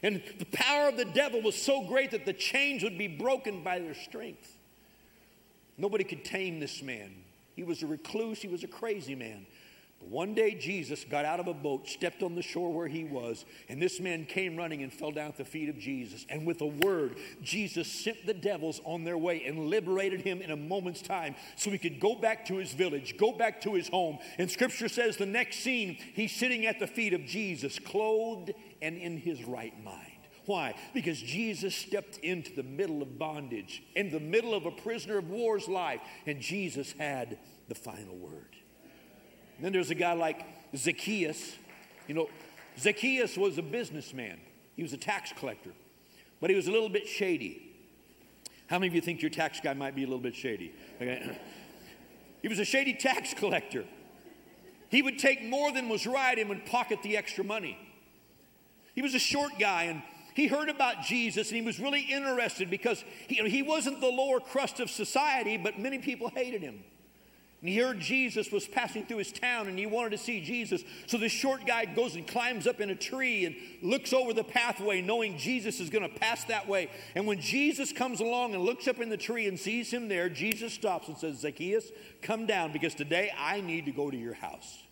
And 0.03 0.21
the 0.37 0.45
power 0.45 0.87
of 0.89 0.97
the 0.97 1.05
devil 1.05 1.41
was 1.41 1.55
so 1.55 1.81
great 1.81 2.11
that 2.11 2.25
the 2.25 2.33
chains 2.33 2.83
would 2.83 2.97
be 2.97 3.07
broken 3.07 3.63
by 3.63 3.79
their 3.79 3.95
strength. 3.95 4.57
Nobody 5.77 6.03
could 6.03 6.23
tame 6.23 6.59
this 6.59 6.81
man. 6.81 7.11
He 7.55 7.63
was 7.63 7.83
a 7.83 7.87
recluse, 7.87 8.41
he 8.41 8.47
was 8.47 8.63
a 8.63 8.67
crazy 8.67 9.15
man. 9.15 9.45
One 9.99 10.35
day, 10.35 10.53
Jesus 10.53 11.03
got 11.03 11.25
out 11.25 11.39
of 11.39 11.47
a 11.47 11.53
boat, 11.53 11.87
stepped 11.87 12.21
on 12.21 12.35
the 12.35 12.41
shore 12.41 12.71
where 12.71 12.87
he 12.87 13.03
was, 13.03 13.43
and 13.67 13.81
this 13.81 13.99
man 13.99 14.25
came 14.25 14.55
running 14.55 14.83
and 14.83 14.93
fell 14.93 15.11
down 15.11 15.29
at 15.29 15.37
the 15.37 15.45
feet 15.45 15.67
of 15.67 15.79
Jesus. 15.79 16.25
And 16.29 16.45
with 16.45 16.61
a 16.61 16.67
word, 16.67 17.17
Jesus 17.41 17.91
sent 17.91 18.25
the 18.25 18.33
devils 18.33 18.79
on 18.85 19.03
their 19.03 19.17
way 19.17 19.43
and 19.45 19.67
liberated 19.69 20.21
him 20.21 20.41
in 20.41 20.51
a 20.51 20.55
moment's 20.55 21.01
time 21.01 21.35
so 21.55 21.71
he 21.71 21.79
could 21.79 21.99
go 21.99 22.13
back 22.13 22.45
to 22.45 22.57
his 22.57 22.71
village, 22.71 23.17
go 23.17 23.31
back 23.31 23.61
to 23.61 23.73
his 23.73 23.89
home. 23.89 24.19
And 24.37 24.49
scripture 24.49 24.89
says 24.89 25.17
the 25.17 25.25
next 25.25 25.59
scene, 25.59 25.97
he's 26.13 26.35
sitting 26.35 26.65
at 26.67 26.79
the 26.79 26.87
feet 26.87 27.13
of 27.13 27.25
Jesus, 27.25 27.79
clothed 27.79 28.53
and 28.81 28.97
in 28.97 29.17
his 29.17 29.43
right 29.43 29.73
mind. 29.83 30.11
Why? 30.45 30.75
Because 30.93 31.19
Jesus 31.19 31.75
stepped 31.75 32.17
into 32.17 32.53
the 32.53 32.63
middle 32.63 33.01
of 33.01 33.17
bondage, 33.17 33.81
in 33.95 34.11
the 34.11 34.19
middle 34.19 34.53
of 34.53 34.67
a 34.67 34.71
prisoner 34.71 35.17
of 35.17 35.29
war's 35.29 35.67
life, 35.67 36.01
and 36.27 36.39
Jesus 36.39 36.93
had 36.93 37.39
the 37.67 37.75
final 37.75 38.15
word. 38.15 38.55
Then 39.59 39.71
there's 39.71 39.89
a 39.89 39.95
guy 39.95 40.13
like 40.13 40.45
Zacchaeus. 40.75 41.57
You 42.07 42.15
know, 42.15 42.29
Zacchaeus 42.77 43.37
was 43.37 43.57
a 43.57 43.63
businessman, 43.63 44.39
he 44.75 44.83
was 44.83 44.93
a 44.93 44.97
tax 44.97 45.33
collector, 45.35 45.71
but 46.41 46.49
he 46.49 46.55
was 46.55 46.67
a 46.67 46.71
little 46.71 46.89
bit 46.89 47.07
shady. 47.07 47.61
How 48.67 48.79
many 48.79 48.87
of 48.87 48.95
you 48.95 49.01
think 49.01 49.21
your 49.21 49.29
tax 49.29 49.59
guy 49.61 49.73
might 49.73 49.95
be 49.95 50.03
a 50.03 50.07
little 50.07 50.19
bit 50.19 50.35
shady? 50.35 50.73
Okay. 50.95 51.37
he 52.41 52.47
was 52.47 52.59
a 52.59 52.65
shady 52.65 52.93
tax 52.93 53.33
collector. 53.33 53.85
He 54.89 55.01
would 55.01 55.19
take 55.19 55.43
more 55.43 55.71
than 55.71 55.87
was 55.89 56.07
right 56.07 56.37
and 56.37 56.49
would 56.49 56.65
pocket 56.65 57.03
the 57.03 57.17
extra 57.17 57.43
money. 57.43 57.77
He 58.93 59.01
was 59.01 59.13
a 59.13 59.19
short 59.19 59.51
guy 59.59 59.83
and 59.83 60.01
he 60.33 60.47
heard 60.47 60.69
about 60.69 61.03
Jesus 61.03 61.49
and 61.49 61.57
he 61.57 61.65
was 61.65 61.79
really 61.79 62.01
interested 62.01 62.69
because 62.69 63.03
he, 63.27 63.35
he 63.49 63.61
wasn't 63.61 64.01
the 64.01 64.07
lower 64.07 64.39
crust 64.39 64.79
of 64.79 64.89
society, 64.89 65.57
but 65.57 65.79
many 65.79 65.99
people 65.99 66.29
hated 66.29 66.61
him. 66.61 66.83
And 67.61 67.69
he 67.69 67.77
heard 67.79 67.99
Jesus 67.99 68.51
was 68.51 68.67
passing 68.67 69.05
through 69.05 69.17
his 69.17 69.31
town 69.31 69.67
and 69.67 69.79
he 69.79 69.85
wanted 69.85 70.11
to 70.11 70.17
see 70.17 70.41
Jesus. 70.41 70.83
So 71.07 71.17
this 71.17 71.31
short 71.31 71.65
guy 71.65 71.85
goes 71.85 72.15
and 72.15 72.27
climbs 72.27 72.67
up 72.67 72.79
in 72.79 72.89
a 72.89 72.95
tree 72.95 73.45
and 73.45 73.55
looks 73.81 74.13
over 74.13 74.33
the 74.33 74.43
pathway, 74.43 75.01
knowing 75.01 75.37
Jesus 75.37 75.79
is 75.79 75.89
going 75.89 76.07
to 76.07 76.19
pass 76.19 76.43
that 76.45 76.67
way. 76.67 76.89
And 77.15 77.25
when 77.25 77.39
Jesus 77.39 77.91
comes 77.91 78.19
along 78.19 78.53
and 78.53 78.63
looks 78.63 78.87
up 78.87 78.99
in 78.99 79.09
the 79.09 79.17
tree 79.17 79.47
and 79.47 79.59
sees 79.59 79.91
him 79.91 80.07
there, 80.07 80.29
Jesus 80.29 80.73
stops 80.73 81.07
and 81.07 81.17
says, 81.17 81.39
Zacchaeus, 81.39 81.91
come 82.21 82.45
down 82.45 82.71
because 82.71 82.93
today 82.93 83.31
I 83.37 83.61
need 83.61 83.85
to 83.85 83.91
go 83.91 84.11
to 84.11 84.17
your 84.17 84.35
house. 84.35 84.84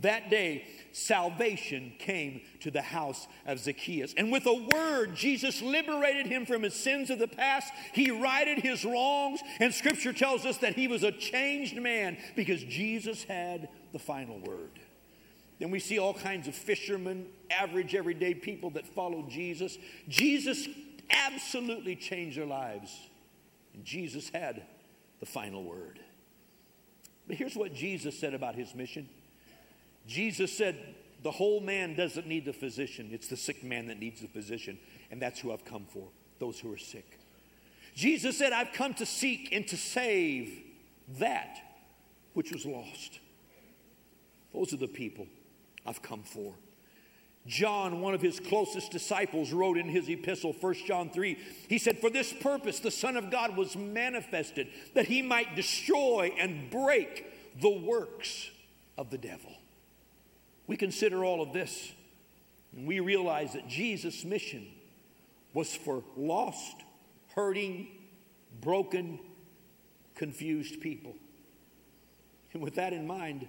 That 0.00 0.28
day, 0.28 0.66
salvation 0.92 1.92
came 1.98 2.40
to 2.60 2.70
the 2.70 2.82
house 2.82 3.28
of 3.46 3.60
Zacchaeus. 3.60 4.12
And 4.16 4.32
with 4.32 4.46
a 4.46 4.68
word, 4.74 5.14
Jesus 5.14 5.62
liberated 5.62 6.26
him 6.26 6.46
from 6.46 6.62
his 6.62 6.74
sins 6.74 7.10
of 7.10 7.18
the 7.18 7.28
past. 7.28 7.72
He 7.92 8.10
righted 8.10 8.58
his 8.58 8.84
wrongs. 8.84 9.40
And 9.60 9.72
scripture 9.72 10.12
tells 10.12 10.44
us 10.44 10.58
that 10.58 10.74
he 10.74 10.88
was 10.88 11.04
a 11.04 11.12
changed 11.12 11.80
man 11.80 12.18
because 12.34 12.62
Jesus 12.64 13.22
had 13.24 13.68
the 13.92 13.98
final 13.98 14.40
word. 14.40 14.80
Then 15.60 15.70
we 15.70 15.78
see 15.78 16.00
all 16.00 16.14
kinds 16.14 16.48
of 16.48 16.56
fishermen, 16.56 17.26
average, 17.48 17.94
everyday 17.94 18.34
people 18.34 18.70
that 18.70 18.86
followed 18.86 19.30
Jesus. 19.30 19.78
Jesus 20.08 20.68
absolutely 21.10 21.94
changed 21.94 22.36
their 22.36 22.46
lives. 22.46 22.90
And 23.74 23.84
Jesus 23.84 24.28
had 24.28 24.62
the 25.20 25.26
final 25.26 25.62
word. 25.62 26.00
But 27.28 27.36
here's 27.36 27.54
what 27.54 27.72
Jesus 27.72 28.18
said 28.18 28.34
about 28.34 28.56
his 28.56 28.74
mission. 28.74 29.08
Jesus 30.06 30.56
said, 30.56 30.76
The 31.22 31.30
whole 31.30 31.60
man 31.60 31.94
doesn't 31.94 32.26
need 32.26 32.44
the 32.44 32.52
physician, 32.52 33.10
it's 33.12 33.28
the 33.28 33.36
sick 33.36 33.64
man 33.64 33.86
that 33.86 33.98
needs 33.98 34.20
the 34.20 34.28
physician. 34.28 34.78
And 35.10 35.20
that's 35.20 35.40
who 35.40 35.52
I've 35.52 35.64
come 35.64 35.86
for 35.86 36.08
those 36.38 36.58
who 36.58 36.72
are 36.72 36.78
sick. 36.78 37.18
Jesus 37.94 38.36
said, 38.36 38.52
I've 38.52 38.72
come 38.72 38.94
to 38.94 39.06
seek 39.06 39.50
and 39.52 39.66
to 39.68 39.76
save 39.76 40.60
that 41.18 41.58
which 42.32 42.52
was 42.52 42.66
lost. 42.66 43.20
Those 44.52 44.72
are 44.72 44.78
the 44.78 44.88
people 44.88 45.26
I've 45.86 46.02
come 46.02 46.22
for. 46.22 46.54
John, 47.46 48.00
one 48.00 48.14
of 48.14 48.22
his 48.22 48.40
closest 48.40 48.90
disciples, 48.90 49.52
wrote 49.52 49.76
in 49.76 49.88
his 49.88 50.08
epistle, 50.08 50.54
1 50.58 50.74
John 50.86 51.10
3, 51.10 51.38
he 51.68 51.78
said, 51.78 51.98
For 51.98 52.08
this 52.08 52.32
purpose 52.32 52.80
the 52.80 52.90
Son 52.90 53.16
of 53.16 53.30
God 53.30 53.56
was 53.56 53.76
manifested, 53.76 54.68
that 54.94 55.06
he 55.06 55.20
might 55.20 55.54
destroy 55.54 56.32
and 56.38 56.70
break 56.70 57.26
the 57.60 57.70
works 57.70 58.50
of 58.96 59.10
the 59.10 59.18
devil. 59.18 59.52
We 60.66 60.76
consider 60.76 61.24
all 61.24 61.42
of 61.42 61.52
this, 61.52 61.92
and 62.74 62.86
we 62.86 63.00
realize 63.00 63.52
that 63.52 63.68
Jesus' 63.68 64.24
mission 64.24 64.66
was 65.52 65.74
for 65.74 66.02
lost, 66.16 66.76
hurting, 67.34 67.88
broken, 68.60 69.18
confused 70.14 70.80
people. 70.80 71.14
And 72.52 72.62
with 72.62 72.76
that 72.76 72.92
in 72.92 73.06
mind, 73.06 73.46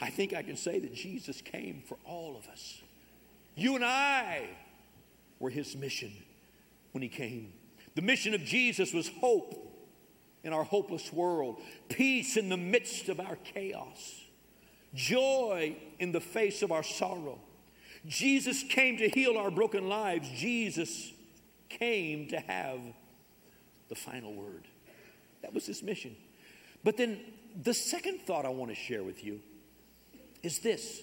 I 0.00 0.10
think 0.10 0.32
I 0.32 0.42
can 0.42 0.56
say 0.56 0.78
that 0.78 0.94
Jesus 0.94 1.40
came 1.40 1.82
for 1.86 1.98
all 2.04 2.36
of 2.36 2.48
us. 2.48 2.80
You 3.56 3.74
and 3.74 3.84
I 3.84 4.48
were 5.40 5.50
his 5.50 5.76
mission 5.76 6.12
when 6.92 7.02
he 7.02 7.08
came. 7.08 7.52
The 7.96 8.02
mission 8.02 8.34
of 8.34 8.44
Jesus 8.44 8.92
was 8.92 9.08
hope 9.08 9.64
in 10.44 10.52
our 10.52 10.62
hopeless 10.62 11.12
world, 11.12 11.60
peace 11.88 12.36
in 12.36 12.48
the 12.48 12.56
midst 12.56 13.08
of 13.08 13.18
our 13.18 13.36
chaos, 13.36 14.24
joy 14.94 15.76
in 15.98 16.12
the 16.12 16.20
face 16.20 16.62
of 16.62 16.72
our 16.72 16.82
sorrow. 16.82 17.38
Jesus 18.06 18.62
came 18.62 18.96
to 18.98 19.08
heal 19.08 19.36
our 19.36 19.50
broken 19.50 19.88
lives. 19.88 20.28
Jesus 20.34 21.12
came 21.68 22.28
to 22.28 22.38
have 22.40 22.80
the 23.88 23.94
final 23.94 24.32
word. 24.32 24.64
That 25.42 25.52
was 25.52 25.66
his 25.66 25.82
mission. 25.82 26.16
But 26.84 26.96
then 26.96 27.20
the 27.62 27.74
second 27.74 28.20
thought 28.20 28.46
I 28.46 28.50
want 28.50 28.70
to 28.70 28.74
share 28.74 29.02
with 29.02 29.24
you 29.24 29.40
is 30.42 30.60
this 30.60 31.02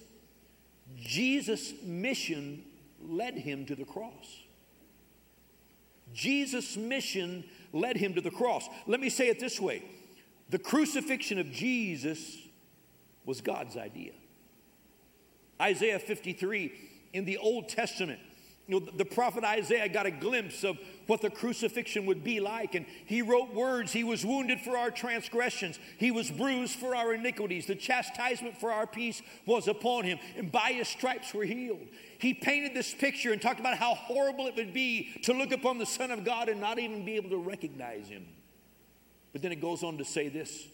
Jesus' 0.97 1.73
mission 1.83 2.63
led 3.01 3.35
him 3.35 3.65
to 3.65 3.75
the 3.75 3.85
cross. 3.85 4.41
Jesus' 6.13 6.77
mission 6.77 7.43
led 7.73 7.97
him 7.97 8.13
to 8.13 8.21
the 8.21 8.31
cross. 8.31 8.67
Let 8.87 8.99
me 8.99 9.09
say 9.09 9.27
it 9.27 9.39
this 9.39 9.59
way 9.59 9.83
the 10.49 10.59
crucifixion 10.59 11.39
of 11.39 11.51
Jesus 11.51 12.37
was 13.25 13.41
God's 13.41 13.77
idea. 13.77 14.13
Isaiah 15.61 15.99
53 15.99 16.73
in 17.13 17.25
the 17.25 17.37
Old 17.37 17.69
Testament 17.69 18.19
you 18.67 18.79
know, 18.79 18.87
the 18.97 19.05
prophet 19.05 19.43
Isaiah 19.43 19.87
got 19.87 20.07
a 20.07 20.11
glimpse 20.11 20.63
of 20.63 20.79
what 21.05 21.21
the 21.21 21.29
crucifixion 21.29 22.07
would 22.07 22.23
be 22.23 22.39
like, 22.39 22.73
and 22.73 22.87
he 23.05 23.21
wrote 23.21 23.53
words. 23.53 23.93
He 23.93 24.03
was 24.03 24.25
wounded 24.25 24.59
for 24.59 24.75
our 24.75 24.89
transgressions, 24.89 25.79
he 25.97 26.09
was 26.09 26.31
bruised 26.31 26.75
for 26.75 26.95
our 26.95 27.13
iniquities. 27.13 27.67
The 27.67 27.75
chastisement 27.75 28.57
for 28.57 28.71
our 28.71 28.87
peace 28.87 29.21
was 29.45 29.67
upon 29.67 30.05
him, 30.05 30.17
and 30.35 30.51
by 30.51 30.71
his 30.71 30.87
stripes 30.87 31.33
we're 31.33 31.45
healed. 31.45 31.87
He 32.17 32.33
painted 32.33 32.73
this 32.73 32.93
picture 32.93 33.31
and 33.31 33.41
talked 33.41 33.59
about 33.59 33.77
how 33.77 33.93
horrible 33.93 34.47
it 34.47 34.55
would 34.55 34.73
be 34.73 35.11
to 35.23 35.33
look 35.33 35.51
upon 35.51 35.77
the 35.77 35.85
Son 35.85 36.09
of 36.09 36.23
God 36.23 36.49
and 36.49 36.59
not 36.59 36.79
even 36.79 37.05
be 37.05 37.17
able 37.17 37.29
to 37.29 37.37
recognize 37.37 38.07
him. 38.07 38.25
But 39.31 39.43
then 39.43 39.51
it 39.51 39.61
goes 39.61 39.83
on 39.83 39.99
to 39.99 40.05
say 40.05 40.29
this 40.29 40.67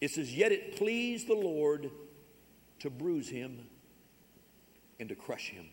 it 0.00 0.10
says, 0.10 0.34
Yet 0.34 0.52
it 0.52 0.76
pleased 0.76 1.28
the 1.28 1.34
Lord 1.34 1.90
to 2.80 2.90
bruise 2.90 3.28
him 3.28 3.66
and 4.98 5.08
to 5.08 5.14
crush 5.14 5.50
him. 5.50 5.66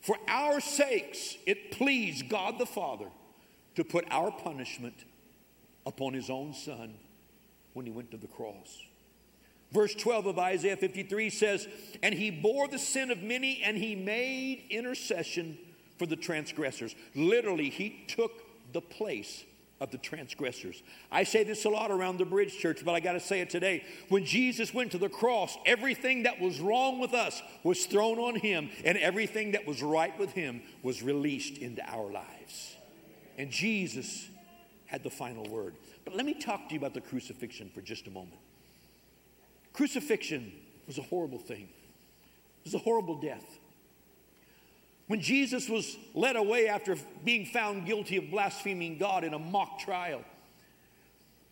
For 0.00 0.16
our 0.28 0.60
sakes, 0.60 1.36
it 1.46 1.72
pleased 1.72 2.28
God 2.28 2.58
the 2.58 2.66
Father 2.66 3.08
to 3.74 3.84
put 3.84 4.06
our 4.10 4.30
punishment 4.30 5.04
upon 5.86 6.14
his 6.14 6.30
own 6.30 6.54
Son 6.54 6.94
when 7.74 7.86
he 7.86 7.92
went 7.92 8.10
to 8.12 8.16
the 8.16 8.26
cross. 8.26 8.82
Verse 9.72 9.94
12 9.94 10.26
of 10.26 10.38
Isaiah 10.38 10.76
53 10.76 11.30
says, 11.30 11.68
And 12.02 12.14
he 12.14 12.30
bore 12.30 12.68
the 12.68 12.78
sin 12.78 13.10
of 13.10 13.22
many, 13.22 13.62
and 13.62 13.76
he 13.76 13.94
made 13.94 14.64
intercession 14.70 15.58
for 15.98 16.06
the 16.06 16.16
transgressors. 16.16 16.94
Literally, 17.14 17.68
he 17.68 18.04
took 18.08 18.32
the 18.72 18.80
place 18.80 19.44
of 19.80 19.90
the 19.90 19.98
transgressors. 19.98 20.82
I 21.10 21.24
say 21.24 21.44
this 21.44 21.64
a 21.64 21.68
lot 21.68 21.90
around 21.90 22.18
the 22.18 22.24
bridge 22.24 22.58
church, 22.58 22.84
but 22.84 22.92
I 22.92 23.00
got 23.00 23.12
to 23.12 23.20
say 23.20 23.40
it 23.40 23.50
today. 23.50 23.84
When 24.08 24.24
Jesus 24.24 24.74
went 24.74 24.92
to 24.92 24.98
the 24.98 25.08
cross, 25.08 25.56
everything 25.64 26.24
that 26.24 26.40
was 26.40 26.60
wrong 26.60 26.98
with 26.98 27.14
us 27.14 27.40
was 27.62 27.86
thrown 27.86 28.18
on 28.18 28.34
him, 28.36 28.70
and 28.84 28.98
everything 28.98 29.52
that 29.52 29.66
was 29.66 29.82
right 29.82 30.16
with 30.18 30.32
him 30.32 30.62
was 30.82 31.02
released 31.02 31.58
into 31.58 31.82
our 31.88 32.10
lives. 32.10 32.76
And 33.36 33.50
Jesus 33.50 34.28
had 34.86 35.04
the 35.04 35.10
final 35.10 35.44
word. 35.44 35.74
But 36.04 36.16
let 36.16 36.26
me 36.26 36.34
talk 36.34 36.68
to 36.68 36.74
you 36.74 36.80
about 36.80 36.94
the 36.94 37.00
crucifixion 37.00 37.70
for 37.72 37.80
just 37.80 38.06
a 38.06 38.10
moment. 38.10 38.40
Crucifixion 39.72 40.52
was 40.86 40.98
a 40.98 41.02
horrible 41.02 41.38
thing, 41.38 41.68
it 41.68 42.64
was 42.64 42.74
a 42.74 42.78
horrible 42.78 43.20
death. 43.20 43.58
When 45.08 45.20
Jesus 45.20 45.68
was 45.68 45.96
led 46.14 46.36
away 46.36 46.68
after 46.68 46.96
being 47.24 47.46
found 47.46 47.86
guilty 47.86 48.18
of 48.18 48.30
blaspheming 48.30 48.98
God 48.98 49.24
in 49.24 49.34
a 49.34 49.38
mock 49.38 49.80
trial, 49.80 50.22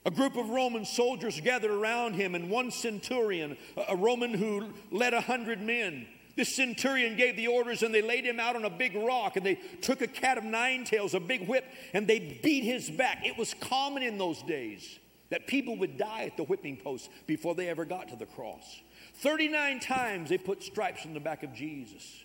a 0.04 0.10
group 0.10 0.36
of 0.36 0.50
Roman 0.50 0.84
soldiers 0.84 1.40
gathered 1.40 1.70
around 1.70 2.14
him, 2.14 2.34
and 2.34 2.48
one 2.48 2.70
centurion, 2.70 3.56
a 3.88 3.96
Roman 3.96 4.32
who 4.34 4.68
led 4.92 5.14
a 5.14 5.20
hundred 5.20 5.60
men, 5.60 6.06
this 6.36 6.54
centurion 6.54 7.16
gave 7.16 7.36
the 7.36 7.46
orders 7.46 7.82
and 7.82 7.94
they 7.94 8.02
laid 8.02 8.26
him 8.26 8.38
out 8.38 8.56
on 8.56 8.66
a 8.66 8.70
big 8.70 8.94
rock 8.94 9.36
and 9.36 9.44
they 9.44 9.54
took 9.80 10.02
a 10.02 10.06
cat 10.06 10.36
of 10.36 10.44
nine 10.44 10.84
tails, 10.84 11.14
a 11.14 11.20
big 11.20 11.48
whip, 11.48 11.64
and 11.94 12.06
they 12.06 12.18
beat 12.42 12.62
his 12.62 12.90
back. 12.90 13.26
It 13.26 13.38
was 13.38 13.54
common 13.54 14.02
in 14.02 14.18
those 14.18 14.42
days 14.42 14.98
that 15.30 15.46
people 15.46 15.76
would 15.78 15.96
die 15.96 16.24
at 16.24 16.36
the 16.36 16.44
whipping 16.44 16.76
post 16.76 17.08
before 17.26 17.54
they 17.54 17.68
ever 17.68 17.86
got 17.86 18.08
to 18.08 18.16
the 18.16 18.26
cross. 18.26 18.80
39 19.14 19.80
times 19.80 20.28
they 20.28 20.38
put 20.38 20.62
stripes 20.62 21.06
on 21.06 21.14
the 21.14 21.20
back 21.20 21.42
of 21.42 21.54
Jesus. 21.54 22.22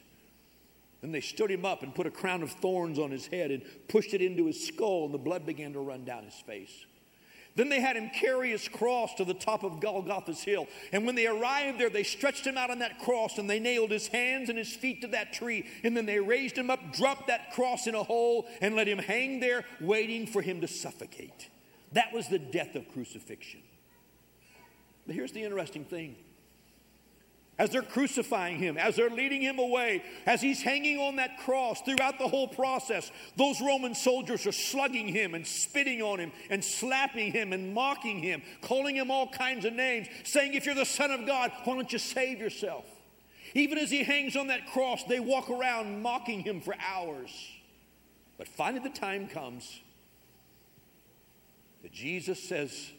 Then 1.02 1.12
they 1.12 1.22
stood 1.22 1.50
him 1.50 1.66
up 1.66 1.82
and 1.82 1.96
put 1.96 2.06
a 2.06 2.12
crown 2.12 2.44
of 2.44 2.52
thorns 2.52 3.00
on 3.00 3.12
his 3.12 3.28
head 3.28 3.52
and 3.52 3.64
pushed 3.88 4.14
it 4.14 4.22
into 4.22 4.46
his 4.46 4.66
skull, 4.66 5.06
and 5.06 5.14
the 5.14 5.18
blood 5.18 5.46
began 5.46 5.74
to 5.74 5.80
run 5.80 6.06
down 6.06 6.24
his 6.24 6.36
face. 6.36 6.86
Then 7.56 7.70
they 7.70 7.82
had 7.82 7.98
him 7.98 8.10
carry 8.10 8.52
his 8.52 8.68
cross 8.68 9.14
to 9.16 9.26
the 9.26 9.34
top 9.34 9.64
of 9.64 9.82
Golgotha's 9.82 10.42
hill. 10.42 10.68
And 10.94 11.06
when 11.06 11.16
they 11.16 11.28
arrived 11.28 11.80
there, 11.80 11.90
they 11.90 12.04
stretched 12.04 12.48
him 12.48 12.58
out 12.58 12.70
on 12.70 12.80
that 12.80 13.00
cross 13.00 13.38
and 13.38 13.50
they 13.50 13.60
nailed 13.60 13.92
his 13.92 14.08
hands 14.08 14.48
and 14.48 14.58
his 14.58 14.74
feet 14.74 15.02
to 15.02 15.08
that 15.08 15.34
tree. 15.34 15.66
And 15.84 15.96
then 15.96 16.06
they 16.06 16.20
raised 16.20 16.58
him 16.58 16.70
up, 16.70 16.94
dropped 16.94 17.28
that 17.28 17.52
cross 17.52 17.88
in 17.88 17.96
a 17.96 18.04
hole, 18.04 18.48
and 18.62 18.76
let 18.76 18.88
him 18.88 19.00
hang 19.00 19.42
there, 19.42 19.66
waiting 19.82 20.28
for 20.28 20.42
him 20.42 20.62
to 20.62 20.68
suffocate. 20.68 21.50
That 21.92 22.14
was 22.14 22.30
the 22.30 22.40
death 22.40 22.76
of 22.76 22.88
crucifixion. 22.94 23.62
But 25.06 25.16
here's 25.16 25.34
the 25.34 25.44
interesting 25.44 25.84
thing 25.84 26.16
as 27.60 27.70
they're 27.70 27.82
crucifying 27.82 28.58
him, 28.58 28.78
as 28.78 28.96
they're 28.96 29.10
leading 29.10 29.42
him 29.42 29.60
away, 29.60 30.04
as 30.26 30.42
he's 30.42 30.62
hanging 30.62 30.98
on 30.98 31.18
that 31.18 31.38
cross 31.40 31.82
throughout 31.82 32.18
the 32.18 32.28
whole 32.28 32.48
process, 32.48 33.12
those 33.36 33.62
Roman 33.62 33.94
soldiers 33.94 34.48
are 34.48 34.52
slugging 34.52 35.08
him 35.08 35.36
and 35.36 35.46
spitting 35.46 36.02
on 36.02 36.20
him 36.20 36.32
and 36.50 36.64
slapping 36.64 37.32
him 37.32 37.54
and 37.54 37.74
mocking 37.74 38.20
him, 38.20 38.42
calling 38.62 38.96
him 38.96 39.12
all 39.12 39.28
kinds 39.28 39.66
of 39.66 39.74
names, 39.74 40.08
saying, 40.24 40.54
If 40.54 40.66
you're 40.66 40.76
the 40.76 40.86
Son 40.86 41.12
of 41.12 41.28
God, 41.28 41.52
why 41.64 41.76
don't 41.76 41.92
you 41.92 42.00
save 42.00 42.40
yourself? 42.40 42.86
Even 43.54 43.78
as 43.78 43.92
he 43.92 44.04
hangs 44.04 44.36
on 44.36 44.48
that 44.48 44.68
cross, 44.72 45.04
they 45.04 45.20
walk 45.20 45.50
around 45.50 46.02
mocking 46.02 46.40
him 46.40 46.62
for 46.62 46.74
hours. 46.80 47.30
But 48.38 48.48
finally, 48.48 48.82
the 48.82 48.98
time 48.98 49.28
comes 49.28 49.82
that 51.84 51.92
Jesus 51.92 52.42
says, 52.42 52.92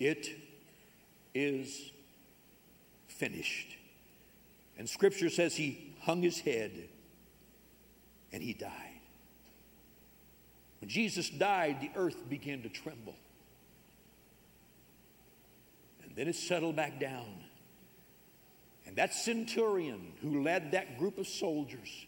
It 0.00 0.28
is 1.34 1.92
finished. 3.18 3.76
And 4.78 4.88
scripture 4.88 5.28
says 5.28 5.56
he 5.56 5.94
hung 6.00 6.22
his 6.22 6.40
head 6.40 6.72
and 8.32 8.42
he 8.42 8.52
died. 8.52 8.72
When 10.80 10.88
Jesus 10.88 11.28
died, 11.28 11.80
the 11.80 11.90
earth 11.96 12.28
began 12.28 12.62
to 12.62 12.68
tremble. 12.68 13.16
And 16.04 16.14
then 16.14 16.28
it 16.28 16.36
settled 16.36 16.76
back 16.76 17.00
down. 17.00 17.26
And 18.86 18.96
that 18.96 19.12
centurion 19.12 20.12
who 20.22 20.42
led 20.42 20.72
that 20.72 20.98
group 20.98 21.18
of 21.18 21.26
soldiers 21.26 22.06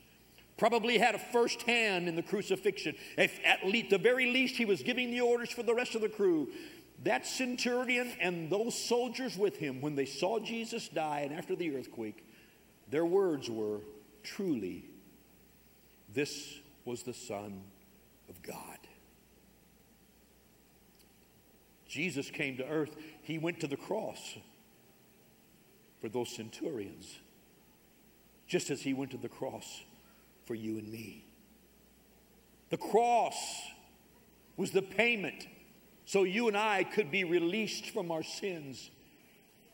probably 0.56 0.98
had 0.98 1.14
a 1.14 1.18
first 1.18 1.62
hand 1.62 2.08
in 2.08 2.16
the 2.16 2.22
crucifixion. 2.22 2.94
If 3.16 3.40
at 3.44 3.66
least, 3.66 3.90
the 3.90 3.98
very 3.98 4.30
least, 4.32 4.56
he 4.56 4.64
was 4.64 4.82
giving 4.82 5.10
the 5.10 5.22
orders 5.22 5.50
for 5.50 5.62
the 5.62 5.74
rest 5.74 5.94
of 5.94 6.02
the 6.02 6.08
crew. 6.08 6.48
That 7.04 7.26
centurion 7.26 8.12
and 8.20 8.50
those 8.50 8.74
soldiers 8.74 9.36
with 9.36 9.56
him, 9.56 9.80
when 9.80 9.96
they 9.96 10.04
saw 10.04 10.38
Jesus 10.38 10.88
die 10.88 11.20
and 11.20 11.32
after 11.32 11.56
the 11.56 11.74
earthquake, 11.74 12.26
their 12.90 13.06
words 13.06 13.48
were 13.48 13.78
truly, 14.22 14.84
this 16.12 16.58
was 16.84 17.02
the 17.02 17.14
Son 17.14 17.62
of 18.28 18.42
God. 18.42 18.78
Jesus 21.88 22.30
came 22.30 22.56
to 22.58 22.68
earth, 22.68 22.94
he 23.22 23.38
went 23.38 23.60
to 23.60 23.66
the 23.66 23.76
cross 23.76 24.36
for 26.00 26.08
those 26.08 26.28
centurions, 26.28 27.18
just 28.46 28.70
as 28.70 28.82
he 28.82 28.94
went 28.94 29.10
to 29.10 29.16
the 29.16 29.28
cross 29.28 29.82
for 30.44 30.54
you 30.54 30.78
and 30.78 30.88
me. 30.88 31.24
The 32.68 32.76
cross 32.76 33.34
was 34.56 34.70
the 34.70 34.82
payment 34.82 35.46
so 36.10 36.24
you 36.24 36.48
and 36.48 36.56
I 36.56 36.82
could 36.82 37.12
be 37.12 37.22
released 37.22 37.90
from 37.90 38.10
our 38.10 38.24
sins 38.24 38.90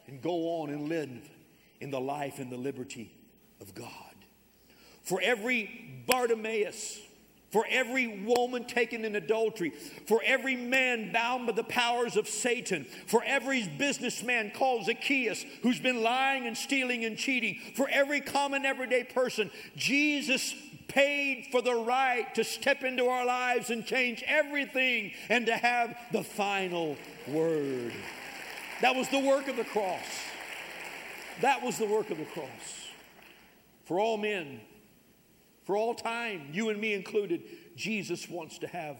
and 0.07 0.21
go 0.21 0.61
on 0.61 0.69
and 0.69 0.87
live 0.87 1.09
in 1.81 1.90
the 1.90 1.99
life 1.99 2.40
and 2.40 2.52
the 2.52 2.59
liberty 2.59 3.11
of 3.59 3.75
God. 3.75 3.88
For 5.00 5.19
every 5.23 6.05
Bartimaeus, 6.07 7.00
for 7.50 7.64
every 7.71 8.23
woman 8.25 8.66
taken 8.66 9.07
in 9.07 9.16
adultery, 9.16 9.71
for 10.07 10.21
every 10.26 10.57
man 10.57 11.11
bound 11.11 11.47
by 11.47 11.55
the 11.55 11.64
powers 11.64 12.19
of 12.19 12.28
Satan, 12.28 12.85
for 13.07 13.23
every 13.25 13.66
businessman 13.66 14.52
called 14.55 14.85
Zacchaeus 14.85 15.43
who's 15.62 15.81
been 15.81 16.02
lying 16.02 16.47
and 16.47 16.55
stealing 16.55 17.07
and 17.07 17.16
cheating, 17.16 17.59
for 17.75 17.88
every 17.88 18.21
common 18.21 18.66
everyday 18.66 19.05
person, 19.05 19.50
Jesus 19.75 20.55
paid 20.97 21.49
for 21.53 21.61
the 21.61 21.75
right 21.75 22.35
to 22.35 22.43
step 22.43 22.83
into 22.83 23.07
our 23.07 23.26
lives 23.26 23.69
and 23.69 23.85
change 23.85 24.25
everything 24.26 25.12
and 25.29 25.45
to 25.45 25.55
have 25.55 25.95
the 26.11 26.23
final 26.23 26.97
word. 27.29 27.93
That 28.81 28.97
was 28.97 29.07
the 29.11 29.19
work 29.19 29.47
of 29.47 29.57
the 29.57 29.65
cross. 29.65 30.00
That 31.43 31.62
was 31.62 31.76
the 31.76 31.85
work 31.85 32.09
of 32.09 32.17
the 32.17 32.25
cross. 32.25 32.88
For 33.85 34.00
all 34.00 34.17
men, 34.17 34.62
for 35.65 35.76
all 35.76 35.95
time, 35.95 36.49
you 36.50 36.71
and 36.71 36.81
me 36.81 36.95
included, 36.95 37.43
Jesus 37.76 38.26
wants 38.31 38.57
to 38.61 38.67
have 38.67 38.97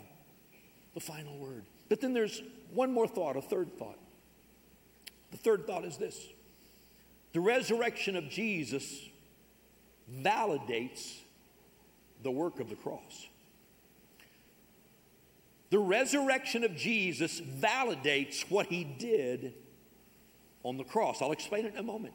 the 0.93 1.00
final 1.00 1.38
word. 1.38 1.65
But 1.88 2.03
then 2.03 2.12
there's 2.12 2.43
one 2.75 2.93
more 2.93 3.09
thought, 3.09 3.38
a 3.38 3.41
third 3.41 3.73
thought. 3.79 3.99
The 5.31 5.38
third 5.38 5.67
thought 5.67 5.87
is 5.87 5.97
this 5.97 6.26
the 7.33 7.41
resurrection 7.41 8.17
of 8.17 8.29
Jesus 8.29 9.00
validates 10.23 11.21
the 12.23 12.30
work 12.30 12.61
of 12.61 12.68
the 12.68 12.76
cross. 12.76 13.28
The 15.70 15.78
resurrection 15.78 16.64
of 16.64 16.76
Jesus 16.76 17.40
validates 17.40 18.49
what 18.50 18.66
he 18.66 18.85
did 18.85 19.54
on 20.62 20.76
the 20.76 20.85
cross. 20.85 21.20
I'll 21.20 21.32
explain 21.32 21.66
it 21.66 21.75
in 21.75 21.78
a 21.78 21.82
moment. 21.82 22.14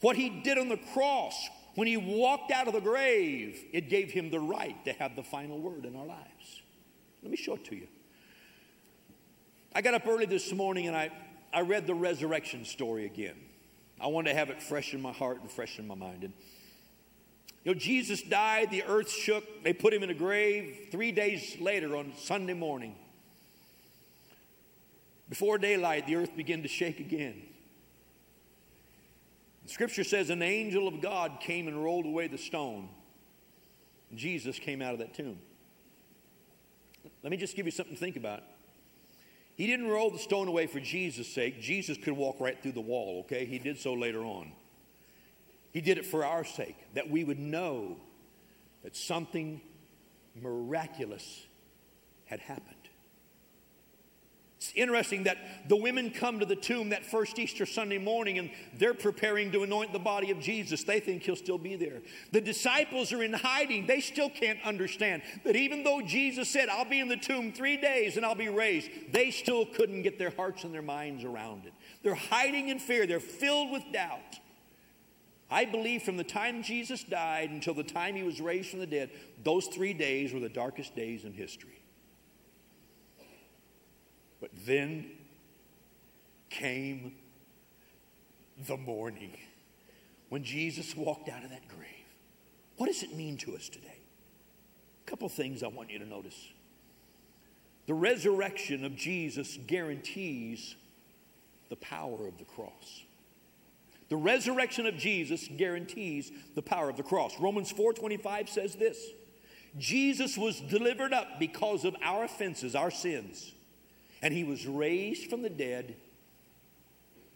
What 0.00 0.16
he 0.16 0.28
did 0.28 0.58
on 0.58 0.68
the 0.68 0.78
cross 0.92 1.48
when 1.78 1.86
he 1.86 1.96
walked 1.96 2.50
out 2.50 2.66
of 2.66 2.72
the 2.72 2.80
grave, 2.80 3.64
it 3.72 3.88
gave 3.88 4.10
him 4.10 4.30
the 4.30 4.40
right 4.40 4.84
to 4.84 4.92
have 4.94 5.14
the 5.14 5.22
final 5.22 5.60
word 5.60 5.84
in 5.84 5.94
our 5.94 6.06
lives. 6.06 6.62
Let 7.22 7.30
me 7.30 7.36
show 7.36 7.54
it 7.54 7.64
to 7.66 7.76
you. 7.76 7.86
I 9.72 9.80
got 9.80 9.94
up 9.94 10.06
early 10.08 10.26
this 10.26 10.52
morning 10.52 10.88
and 10.88 10.96
I, 10.96 11.10
I 11.52 11.60
read 11.60 11.86
the 11.86 11.94
resurrection 11.94 12.64
story 12.64 13.04
again. 13.04 13.36
I 14.00 14.08
wanted 14.08 14.30
to 14.30 14.36
have 14.36 14.50
it 14.50 14.60
fresh 14.60 14.92
in 14.92 15.00
my 15.00 15.12
heart 15.12 15.40
and 15.40 15.48
fresh 15.48 15.78
in 15.78 15.86
my 15.86 15.94
mind. 15.94 16.24
And 16.24 16.32
know, 17.68 17.74
Jesus 17.74 18.22
died, 18.22 18.70
the 18.70 18.82
earth 18.84 19.10
shook, 19.10 19.44
they 19.62 19.72
put 19.72 19.92
him 19.92 20.02
in 20.02 20.10
a 20.10 20.14
grave. 20.14 20.88
Three 20.90 21.12
days 21.12 21.56
later, 21.60 21.96
on 21.96 22.12
Sunday 22.16 22.54
morning, 22.54 22.94
before 25.28 25.58
daylight, 25.58 26.06
the 26.06 26.16
earth 26.16 26.34
began 26.36 26.62
to 26.62 26.68
shake 26.68 26.98
again. 27.00 27.42
Scripture 29.66 30.04
says 30.04 30.30
an 30.30 30.40
angel 30.40 30.88
of 30.88 31.02
God 31.02 31.40
came 31.40 31.68
and 31.68 31.84
rolled 31.84 32.06
away 32.06 32.26
the 32.26 32.38
stone. 32.38 32.88
Jesus 34.14 34.58
came 34.58 34.80
out 34.80 34.94
of 34.94 35.00
that 35.00 35.12
tomb. 35.12 35.38
Let 37.22 37.30
me 37.30 37.36
just 37.36 37.54
give 37.54 37.66
you 37.66 37.72
something 37.72 37.94
to 37.94 38.00
think 38.00 38.16
about. 38.16 38.42
He 39.56 39.66
didn't 39.66 39.88
roll 39.88 40.10
the 40.10 40.18
stone 40.18 40.48
away 40.48 40.66
for 40.66 40.80
Jesus' 40.80 41.28
sake. 41.28 41.60
Jesus 41.60 41.98
could 41.98 42.14
walk 42.14 42.36
right 42.40 42.60
through 42.62 42.72
the 42.72 42.80
wall, 42.80 43.20
okay? 43.20 43.44
He 43.44 43.58
did 43.58 43.78
so 43.78 43.92
later 43.92 44.24
on. 44.24 44.52
He 45.72 45.80
did 45.80 45.98
it 45.98 46.06
for 46.06 46.24
our 46.24 46.44
sake, 46.44 46.76
that 46.94 47.10
we 47.10 47.24
would 47.24 47.38
know 47.38 47.96
that 48.82 48.96
something 48.96 49.60
miraculous 50.40 51.46
had 52.26 52.40
happened. 52.40 52.74
It's 54.58 54.72
interesting 54.74 55.22
that 55.24 55.68
the 55.68 55.76
women 55.76 56.10
come 56.10 56.40
to 56.40 56.46
the 56.46 56.56
tomb 56.56 56.88
that 56.88 57.06
first 57.06 57.38
Easter 57.38 57.64
Sunday 57.64 57.98
morning 57.98 58.38
and 58.38 58.50
they're 58.76 58.92
preparing 58.92 59.52
to 59.52 59.62
anoint 59.62 59.92
the 59.92 60.00
body 60.00 60.32
of 60.32 60.40
Jesus. 60.40 60.82
They 60.82 60.98
think 60.98 61.22
he'll 61.22 61.36
still 61.36 61.58
be 61.58 61.76
there. 61.76 62.00
The 62.32 62.40
disciples 62.40 63.12
are 63.12 63.22
in 63.22 63.32
hiding. 63.32 63.86
They 63.86 64.00
still 64.00 64.28
can't 64.28 64.58
understand 64.64 65.22
that 65.44 65.54
even 65.54 65.84
though 65.84 66.02
Jesus 66.02 66.48
said, 66.48 66.68
I'll 66.68 66.84
be 66.84 66.98
in 66.98 67.06
the 67.06 67.16
tomb 67.16 67.52
three 67.52 67.76
days 67.76 68.16
and 68.16 68.26
I'll 68.26 68.34
be 68.34 68.48
raised, 68.48 68.90
they 69.12 69.30
still 69.30 69.64
couldn't 69.64 70.02
get 70.02 70.18
their 70.18 70.30
hearts 70.30 70.64
and 70.64 70.74
their 70.74 70.82
minds 70.82 71.22
around 71.22 71.64
it. 71.64 71.72
They're 72.02 72.16
hiding 72.16 72.68
in 72.68 72.80
fear, 72.80 73.06
they're 73.06 73.20
filled 73.20 73.70
with 73.70 73.84
doubt. 73.92 74.40
I 75.50 75.64
believe 75.64 76.02
from 76.02 76.16
the 76.16 76.24
time 76.24 76.62
Jesus 76.62 77.02
died 77.02 77.50
until 77.50 77.74
the 77.74 77.82
time 77.82 78.14
he 78.14 78.22
was 78.22 78.40
raised 78.40 78.70
from 78.70 78.80
the 78.80 78.86
dead, 78.86 79.10
those 79.42 79.66
three 79.66 79.94
days 79.94 80.32
were 80.32 80.40
the 80.40 80.48
darkest 80.48 80.94
days 80.94 81.24
in 81.24 81.32
history. 81.32 81.82
But 84.40 84.50
then 84.66 85.10
came 86.50 87.14
the 88.66 88.76
morning 88.76 89.36
when 90.28 90.44
Jesus 90.44 90.96
walked 90.96 91.28
out 91.28 91.44
of 91.44 91.50
that 91.50 91.66
grave. 91.68 91.88
What 92.76 92.86
does 92.86 93.02
it 93.02 93.14
mean 93.14 93.36
to 93.38 93.56
us 93.56 93.68
today? 93.68 93.98
A 95.06 95.10
couple 95.10 95.28
things 95.28 95.62
I 95.62 95.68
want 95.68 95.90
you 95.90 95.98
to 95.98 96.06
notice. 96.06 96.48
The 97.86 97.94
resurrection 97.94 98.84
of 98.84 98.94
Jesus 98.94 99.58
guarantees 99.66 100.76
the 101.70 101.76
power 101.76 102.26
of 102.26 102.38
the 102.38 102.44
cross. 102.44 103.02
The 104.08 104.16
resurrection 104.16 104.86
of 104.86 104.96
Jesus 104.96 105.48
guarantees 105.56 106.32
the 106.54 106.62
power 106.62 106.88
of 106.88 106.96
the 106.96 107.02
cross. 107.02 107.38
Romans 107.38 107.70
4:25 107.70 108.48
says 108.48 108.74
this. 108.74 108.98
Jesus 109.76 110.38
was 110.38 110.60
delivered 110.60 111.12
up 111.12 111.38
because 111.38 111.84
of 111.84 111.94
our 112.02 112.24
offenses, 112.24 112.74
our 112.74 112.90
sins, 112.90 113.52
and 114.22 114.32
he 114.32 114.44
was 114.44 114.66
raised 114.66 115.28
from 115.28 115.42
the 115.42 115.50
dead 115.50 115.94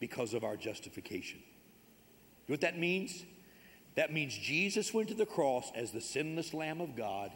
because 0.00 0.34
of 0.34 0.42
our 0.42 0.56
justification. 0.56 1.38
You 1.38 1.44
know 2.48 2.52
what 2.54 2.62
that 2.62 2.78
means? 2.78 3.24
That 3.94 4.12
means 4.12 4.36
Jesus 4.36 4.94
went 4.94 5.08
to 5.08 5.14
the 5.14 5.26
cross 5.26 5.70
as 5.74 5.92
the 5.92 6.00
sinless 6.00 6.54
Lamb 6.54 6.80
of 6.80 6.96
God. 6.96 7.30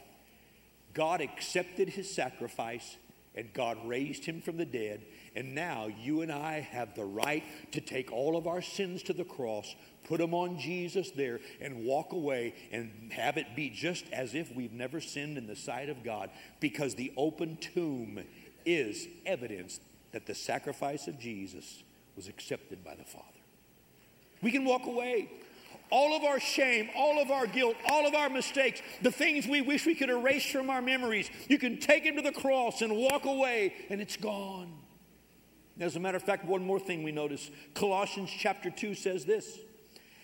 God 0.94 1.20
accepted 1.20 1.90
his 1.90 2.12
sacrifice 2.12 2.96
and 3.36 3.52
God 3.52 3.78
raised 3.86 4.24
him 4.24 4.40
from 4.40 4.56
the 4.56 4.64
dead. 4.64 5.04
And 5.34 5.54
now 5.54 5.88
you 6.02 6.22
and 6.22 6.32
I 6.32 6.60
have 6.60 6.94
the 6.94 7.04
right 7.04 7.44
to 7.72 7.80
take 7.80 8.10
all 8.10 8.36
of 8.36 8.46
our 8.46 8.62
sins 8.62 9.02
to 9.04 9.12
the 9.12 9.24
cross, 9.24 9.74
put 10.04 10.18
them 10.18 10.32
on 10.32 10.58
Jesus 10.58 11.10
there, 11.10 11.40
and 11.60 11.84
walk 11.84 12.12
away 12.12 12.54
and 12.72 13.12
have 13.12 13.36
it 13.36 13.54
be 13.54 13.68
just 13.68 14.06
as 14.12 14.34
if 14.34 14.54
we've 14.54 14.72
never 14.72 15.00
sinned 15.00 15.36
in 15.36 15.46
the 15.46 15.56
sight 15.56 15.90
of 15.90 16.02
God 16.02 16.30
because 16.60 16.94
the 16.94 17.12
open 17.16 17.58
tomb 17.58 18.20
is 18.64 19.06
evidence 19.26 19.80
that 20.12 20.26
the 20.26 20.34
sacrifice 20.34 21.06
of 21.06 21.18
Jesus 21.18 21.82
was 22.16 22.28
accepted 22.28 22.82
by 22.82 22.94
the 22.94 23.04
Father. 23.04 23.24
We 24.42 24.50
can 24.50 24.64
walk 24.64 24.86
away 24.86 25.30
all 25.90 26.16
of 26.16 26.24
our 26.24 26.40
shame, 26.40 26.88
all 26.96 27.20
of 27.20 27.30
our 27.30 27.46
guilt, 27.46 27.76
all 27.90 28.06
of 28.06 28.14
our 28.14 28.28
mistakes, 28.28 28.80
the 29.02 29.10
things 29.10 29.46
we 29.46 29.60
wish 29.60 29.86
we 29.86 29.94
could 29.94 30.10
erase 30.10 30.50
from 30.50 30.70
our 30.70 30.82
memories. 30.82 31.30
You 31.48 31.58
can 31.58 31.78
take 31.78 32.04
them 32.04 32.16
to 32.16 32.22
the 32.22 32.32
cross 32.32 32.82
and 32.82 32.96
walk 32.96 33.24
away, 33.24 33.74
and 33.90 34.00
it's 34.00 34.16
gone. 34.16 34.72
As 35.78 35.94
a 35.96 36.00
matter 36.00 36.16
of 36.16 36.22
fact, 36.22 36.44
one 36.44 36.64
more 36.64 36.80
thing 36.80 37.02
we 37.02 37.12
notice 37.12 37.50
Colossians 37.74 38.30
chapter 38.30 38.70
2 38.70 38.94
says 38.94 39.24
this 39.24 39.58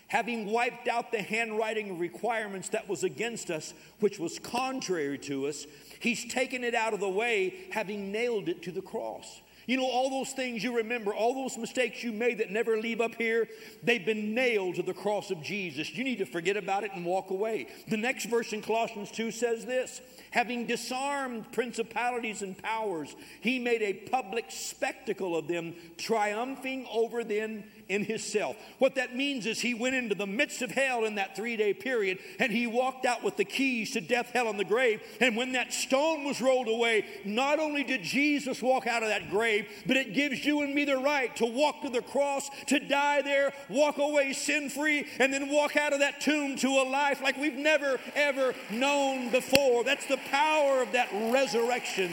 having 0.09 0.45
wiped 0.45 0.89
out 0.89 1.11
the 1.11 1.23
handwriting 1.23 1.99
requirements 1.99 2.69
that 2.69 2.87
was 2.87 3.03
against 3.03 3.51
us, 3.51 3.73
which 4.01 4.19
was 4.19 4.39
contrary 4.39 5.17
to 5.17 5.47
us, 5.47 5.67
he's 6.01 6.31
taken 6.31 6.63
it 6.63 6.75
out 6.75 6.93
of 6.93 7.01
the 7.01 7.09
way, 7.09 7.55
having 7.71 8.13
nailed 8.13 8.47
it 8.47 8.63
to 8.63 8.71
the 8.71 8.83
cross. 8.83 9.41
You 9.67 9.77
know, 9.77 9.87
all 9.87 10.11
those 10.11 10.33
things 10.33 10.65
you 10.65 10.77
remember, 10.77 11.15
all 11.15 11.35
those 11.35 11.57
mistakes 11.57 12.03
you 12.03 12.13
made 12.13 12.39
that 12.39 12.51
never 12.51 12.79
leave 12.79 13.01
up 13.01 13.15
here, 13.15 13.49
they've 13.83 14.05
been 14.05 14.35
nailed 14.35 14.77
to 14.77 14.83
the 14.83 14.95
cross 14.95 15.31
of 15.31 15.43
Jesus. 15.43 15.93
You 15.95 16.05
need 16.05 16.19
to 16.19 16.27
forget 16.27 16.57
about 16.57 16.85
it 16.85 16.91
and 16.95 17.05
walk 17.05 17.31
away. 17.31 17.69
The 17.89 17.97
next 17.97 18.27
verse 18.27 18.53
in 18.53 18.63
Colossians 18.63 19.11
2 19.13 19.31
says 19.31 19.65
this 19.65 20.01
Having 20.33 20.67
disarmed 20.67 21.53
principalities 21.53 22.43
and 22.43 22.57
powers, 22.57 23.15
he 23.41 23.59
made 23.59 23.83
a 23.83 23.93
public 24.11 24.47
spectacle 24.49 25.37
of 25.37 25.47
them, 25.47 25.75
triumphing 25.99 26.87
over 26.91 27.23
them 27.23 27.65
in 27.93 28.05
his 28.05 28.23
himself. 28.33 28.57
What 28.79 28.95
that 28.95 29.17
means 29.17 29.47
is 29.47 29.61
he 29.61 29.75
went 29.75 29.95
into 29.95 30.15
the 30.15 30.27
midst 30.27 30.63
of 30.63 30.71
hell 30.71 31.05
in 31.05 31.17
that 31.17 31.37
three 31.37 31.57
day 31.57 31.75
period 31.75 32.19
and 32.39 32.53
he 32.53 32.67
walked 32.67 33.05
out 33.05 33.23
with 33.23 33.37
the 33.37 33.45
keys 33.45 33.93
to 33.93 34.01
death, 34.01 34.31
hell, 34.31 34.49
and 34.49 34.59
the 34.59 34.65
grave. 34.65 35.03
And 35.21 35.37
when 35.37 35.53
that 35.53 35.73
stone 35.73 36.25
was 36.25 36.41
rolled 36.41 36.69
away, 36.69 37.05
not 37.25 37.59
only 37.59 37.85
did 37.85 38.03
Jesus 38.03 38.63
walk 38.63 38.87
out 38.87 39.03
of 39.03 39.09
that 39.09 39.31
grave, 39.31 39.69
but 39.87 39.97
it 39.97 40.15
gives 40.15 40.45
you 40.45 40.63
and 40.63 40.75
me 40.75 40.85
the 40.85 40.97
right 40.97 41.35
to 41.37 41.47
walk 41.47 41.83
to 41.83 41.91
the 41.91 42.03
cross, 42.03 42.49
to 42.67 42.79
die 42.79 43.23
there, 43.23 43.53
walk 43.69 43.99
away 43.99 44.33
sin 44.33 44.71
free, 44.71 45.07
and 45.19 45.33
then 45.33 45.51
walk 45.51 45.77
out 45.77 45.93
of 45.93 46.01
that 46.01 46.21
tomb 46.21 46.57
to 46.57 46.69
a 46.69 46.85
life 46.89 47.21
like 47.23 47.37
we've 47.37 47.55
never, 47.55 47.99
ever 48.15 48.55
known 48.71 49.31
before. 49.31 49.85
That's 49.85 50.07
the 50.07 50.19
power 50.31 50.83
of 50.83 50.93
that 50.93 51.09
resurrection 51.33 52.13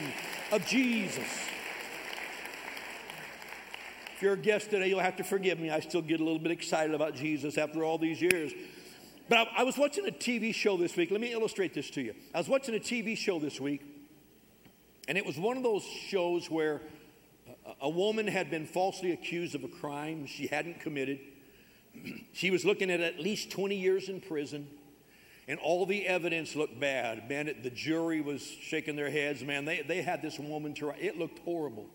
of 0.51 0.65
Jesus. 0.65 1.27
If 4.19 4.23
you're 4.23 4.33
a 4.33 4.37
guest 4.37 4.69
today, 4.69 4.89
you'll 4.89 4.99
have 4.99 5.15
to 5.15 5.23
forgive 5.23 5.61
me. 5.61 5.69
I 5.69 5.79
still 5.79 6.01
get 6.01 6.19
a 6.19 6.23
little 6.25 6.39
bit 6.39 6.51
excited 6.51 6.93
about 6.93 7.15
Jesus 7.15 7.57
after 7.57 7.85
all 7.85 7.97
these 7.97 8.21
years. 8.21 8.51
But 9.29 9.37
I, 9.37 9.59
I, 9.59 9.63
was 9.63 9.77
watching 9.77 10.05
a 10.09 10.11
TV 10.11 10.53
show 10.53 10.75
this 10.75 10.97
week. 10.97 11.09
Let 11.09 11.21
me 11.21 11.31
illustrate 11.31 11.73
this 11.73 11.89
to 11.91 12.01
you. 12.01 12.13
I 12.35 12.39
was 12.39 12.49
watching 12.49 12.75
a 12.75 12.79
TV 12.79 13.17
show 13.17 13.39
this 13.39 13.61
week, 13.61 13.81
and 15.07 15.17
it 15.17 15.25
was 15.25 15.39
one 15.39 15.55
of 15.55 15.63
those 15.63 15.83
shows 15.83 16.49
where 16.49 16.81
A 17.81 17.89
woman 17.89 18.27
had 18.27 18.49
been 18.49 18.65
falsely 18.65 19.13
accused 19.13 19.55
of 19.55 19.63
a 19.63 19.69
crime 19.69 20.25
she 20.25 20.47
hadn't 20.47 20.81
committed. 20.81 21.19
she 22.33 22.51
was 22.51 22.65
looking 22.65 22.91
at 22.91 22.99
at 22.99 23.21
least 23.21 23.51
20 23.51 23.73
years 23.77 24.09
in 24.09 24.19
prison, 24.19 24.67
and 25.47 25.61
all 25.61 25.85
the 25.85 26.05
evidence 26.05 26.57
looked 26.57 26.77
bad. 26.77 27.29
Man, 27.29 27.49
the 27.63 27.69
jury 27.69 28.19
was 28.19 28.41
shaking 28.41 28.97
their 28.97 29.09
heads. 29.09 29.45
Man, 29.45 29.63
they, 29.63 29.81
they 29.81 30.01
had 30.01 30.21
this 30.21 30.37
woman 30.37 30.73
to 30.73 30.89
It 30.99 31.17
looked 31.17 31.39
horrible. 31.39 31.85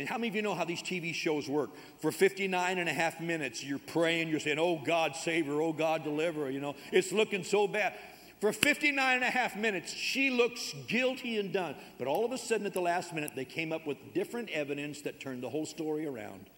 And 0.00 0.08
how 0.08 0.16
many 0.16 0.28
of 0.28 0.34
you 0.34 0.40
know 0.40 0.54
how 0.54 0.64
these 0.64 0.82
TV 0.82 1.12
shows 1.12 1.46
work? 1.46 1.68
For 1.98 2.10
59 2.10 2.78
and 2.78 2.88
a 2.88 2.92
half 2.92 3.20
minutes, 3.20 3.62
you're 3.62 3.78
praying, 3.78 4.28
you're 4.28 4.40
saying, 4.40 4.58
Oh 4.58 4.80
God, 4.82 5.14
save 5.14 5.44
her, 5.44 5.60
oh 5.60 5.74
God, 5.74 6.04
deliver. 6.04 6.50
You 6.50 6.58
know, 6.58 6.74
it's 6.90 7.12
looking 7.12 7.44
so 7.44 7.68
bad. 7.68 7.92
For 8.40 8.50
59 8.50 9.16
and 9.16 9.22
a 9.22 9.30
half 9.30 9.56
minutes, 9.56 9.92
she 9.92 10.30
looks 10.30 10.74
guilty 10.88 11.38
and 11.38 11.52
done. 11.52 11.74
But 11.98 12.08
all 12.08 12.24
of 12.24 12.32
a 12.32 12.38
sudden, 12.38 12.64
at 12.64 12.72
the 12.72 12.80
last 12.80 13.14
minute, 13.14 13.32
they 13.36 13.44
came 13.44 13.72
up 13.72 13.86
with 13.86 13.98
different 14.14 14.48
evidence 14.48 15.02
that 15.02 15.20
turned 15.20 15.42
the 15.42 15.50
whole 15.50 15.66
story 15.66 16.06
around. 16.06 16.48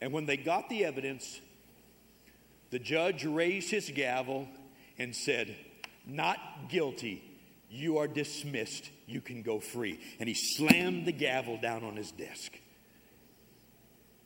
And 0.00 0.12
when 0.12 0.26
they 0.26 0.36
got 0.36 0.68
the 0.68 0.84
evidence, 0.84 1.40
the 2.70 2.80
judge 2.80 3.24
raised 3.24 3.70
his 3.70 3.88
gavel 3.94 4.48
and 4.98 5.14
said, 5.14 5.54
Not 6.04 6.68
guilty. 6.68 7.22
You 7.76 7.98
are 7.98 8.08
dismissed. 8.08 8.90
You 9.06 9.20
can 9.20 9.42
go 9.42 9.60
free. 9.60 10.00
And 10.18 10.28
he 10.28 10.34
slammed 10.34 11.06
the 11.06 11.12
gavel 11.12 11.58
down 11.60 11.84
on 11.84 11.94
his 11.94 12.10
desk. 12.10 12.52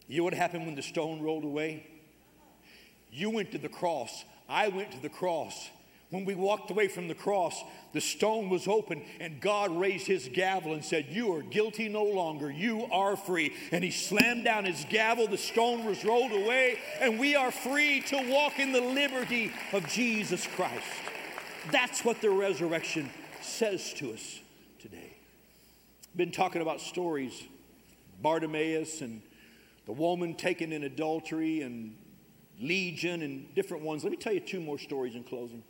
You 0.06 0.18
know 0.18 0.24
what 0.24 0.34
happened 0.34 0.66
when 0.66 0.76
the 0.76 0.82
stone 0.82 1.20
rolled 1.20 1.44
away? 1.44 1.86
You 3.12 3.30
went 3.30 3.50
to 3.52 3.58
the 3.58 3.68
cross. 3.68 4.24
I 4.48 4.68
went 4.68 4.92
to 4.92 5.02
the 5.02 5.08
cross. 5.08 5.68
When 6.10 6.24
we 6.24 6.34
walked 6.34 6.70
away 6.70 6.88
from 6.88 7.08
the 7.08 7.14
cross, 7.14 7.62
the 7.92 8.00
stone 8.00 8.50
was 8.50 8.66
open 8.66 9.02
and 9.20 9.40
God 9.40 9.70
raised 9.70 10.06
his 10.06 10.28
gavel 10.32 10.74
and 10.74 10.84
said, 10.84 11.06
You 11.10 11.34
are 11.34 11.42
guilty 11.42 11.88
no 11.88 12.04
longer. 12.04 12.50
You 12.50 12.86
are 12.92 13.16
free. 13.16 13.54
And 13.70 13.82
he 13.82 13.90
slammed 13.90 14.44
down 14.44 14.64
his 14.64 14.84
gavel. 14.90 15.28
The 15.28 15.38
stone 15.38 15.84
was 15.84 16.04
rolled 16.04 16.32
away 16.32 16.78
and 17.00 17.18
we 17.18 17.36
are 17.36 17.52
free 17.52 18.00
to 18.02 18.30
walk 18.30 18.58
in 18.58 18.72
the 18.72 18.80
liberty 18.80 19.52
of 19.72 19.86
Jesus 19.88 20.46
Christ. 20.48 20.84
That's 21.70 22.04
what 22.04 22.20
the 22.20 22.30
resurrection 22.30 23.10
says 23.44 23.92
to 23.94 24.12
us 24.12 24.40
today. 24.78 25.16
Been 26.16 26.32
talking 26.32 26.62
about 26.62 26.80
stories 26.80 27.46
Bartimaeus 28.22 29.00
and 29.00 29.22
the 29.86 29.92
woman 29.92 30.34
taken 30.34 30.72
in 30.72 30.84
adultery 30.84 31.62
and 31.62 31.96
Legion 32.60 33.22
and 33.22 33.54
different 33.54 33.82
ones. 33.82 34.04
Let 34.04 34.10
me 34.10 34.18
tell 34.18 34.34
you 34.34 34.40
two 34.40 34.60
more 34.60 34.78
stories 34.78 35.14
in 35.14 35.24
closing. 35.24 35.62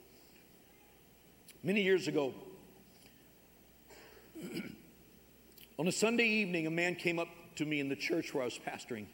Many 1.62 1.82
years 1.82 2.08
ago, 2.08 2.34
on 5.78 5.86
a 5.86 5.92
Sunday 5.92 6.26
evening, 6.26 6.66
a 6.66 6.70
man 6.70 6.96
came 6.96 7.18
up 7.18 7.28
to 7.56 7.64
me 7.64 7.78
in 7.78 7.88
the 7.88 7.96
church 7.96 8.34
where 8.34 8.42
I 8.42 8.46
was 8.46 8.58
pastoring. 8.58 9.06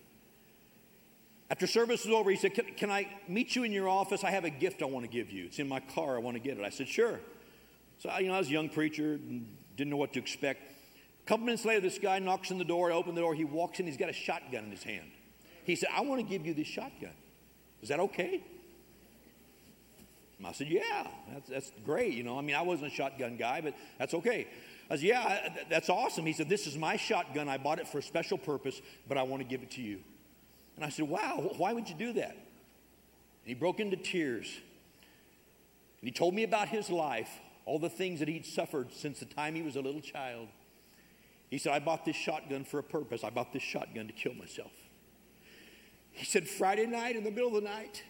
After 1.50 1.66
service 1.66 2.04
was 2.04 2.14
over, 2.14 2.30
he 2.30 2.36
said, 2.36 2.54
can, 2.54 2.64
can, 2.76 2.90
I 2.90 3.08
meet 3.28 3.54
you 3.54 3.62
in 3.64 3.72
your 3.72 3.88
office? 3.88 4.24
I 4.24 4.30
have 4.30 4.44
a 4.44 4.50
gift 4.50 4.82
I 4.82 4.86
want 4.86 5.04
to 5.04 5.10
give 5.10 5.30
you. 5.30 5.44
It's 5.44 5.58
in 5.58 5.68
my 5.68 5.80
car. 5.80 6.16
I 6.16 6.18
want 6.18 6.36
to 6.36 6.40
get 6.40 6.58
it. 6.58 6.64
I 6.64 6.70
said, 6.70 6.88
Sure. 6.88 7.20
So, 7.98 8.10
you 8.18 8.28
know, 8.28 8.34
I 8.34 8.38
was 8.38 8.48
a 8.48 8.52
young 8.52 8.68
preacher 8.68 9.18
didn't 9.76 9.90
know 9.90 9.96
what 9.96 10.12
to 10.14 10.18
expect. 10.18 10.72
A 11.24 11.28
couple 11.28 11.44
minutes 11.44 11.64
later, 11.64 11.80
this 11.80 11.98
guy 11.98 12.18
knocks 12.18 12.50
on 12.50 12.58
the 12.58 12.64
door. 12.64 12.90
I 12.90 12.94
open 12.94 13.14
the 13.14 13.20
door. 13.20 13.34
He 13.34 13.44
walks 13.44 13.78
in. 13.78 13.86
He's 13.86 13.96
got 13.96 14.08
a 14.08 14.14
shotgun 14.14 14.64
in 14.64 14.70
his 14.70 14.82
hand. 14.82 15.10
He 15.64 15.76
said, 15.76 15.88
I 15.94 16.00
want 16.00 16.20
to 16.20 16.26
give 16.26 16.46
you 16.46 16.54
this 16.54 16.66
shotgun. 16.66 17.12
Is 17.82 17.88
that 17.90 18.00
okay? 18.00 18.42
I 20.44 20.52
said, 20.52 20.68
Yeah, 20.68 21.06
that's, 21.32 21.48
that's 21.48 21.72
great. 21.84 22.14
You 22.14 22.22
know, 22.22 22.38
I 22.38 22.42
mean, 22.42 22.56
I 22.56 22.62
wasn't 22.62 22.92
a 22.92 22.94
shotgun 22.94 23.36
guy, 23.36 23.60
but 23.60 23.74
that's 23.98 24.14
okay. 24.14 24.46
I 24.90 24.96
said, 24.96 25.04
Yeah, 25.04 25.48
that's 25.68 25.88
awesome. 25.88 26.26
He 26.26 26.32
said, 26.32 26.48
This 26.48 26.66
is 26.66 26.76
my 26.76 26.96
shotgun. 26.96 27.48
I 27.48 27.58
bought 27.58 27.78
it 27.78 27.88
for 27.88 27.98
a 27.98 28.02
special 28.02 28.38
purpose, 28.38 28.80
but 29.08 29.18
I 29.18 29.22
want 29.22 29.42
to 29.42 29.48
give 29.48 29.62
it 29.62 29.72
to 29.72 29.82
you. 29.82 29.98
And 30.76 30.84
I 30.84 30.90
said, 30.90 31.08
Wow, 31.08 31.52
why 31.56 31.72
would 31.72 31.88
you 31.88 31.94
do 31.94 32.12
that? 32.14 32.32
And 32.32 33.46
he 33.46 33.54
broke 33.54 33.80
into 33.80 33.96
tears. 33.96 34.46
And 36.00 36.08
he 36.08 36.12
told 36.12 36.34
me 36.34 36.44
about 36.44 36.68
his 36.68 36.90
life, 36.90 37.30
all 37.66 37.78
the 37.78 37.90
things 37.90 38.20
that 38.20 38.28
he'd 38.28 38.46
suffered 38.46 38.92
since 38.92 39.18
the 39.18 39.26
time 39.26 39.54
he 39.54 39.62
was 39.62 39.76
a 39.76 39.80
little 39.80 40.00
child. 40.00 40.48
He 41.50 41.58
said, 41.58 41.72
I 41.72 41.80
bought 41.80 42.04
this 42.04 42.16
shotgun 42.16 42.64
for 42.64 42.78
a 42.78 42.82
purpose. 42.82 43.22
I 43.22 43.30
bought 43.30 43.52
this 43.52 43.62
shotgun 43.62 44.06
to 44.06 44.12
kill 44.12 44.34
myself. 44.34 44.72
He 46.12 46.24
said, 46.24 46.48
Friday 46.48 46.86
night 46.86 47.14
in 47.14 47.24
the 47.24 47.30
middle 47.30 47.48
of 47.48 47.62
the 47.62 47.68
night, 47.68 48.02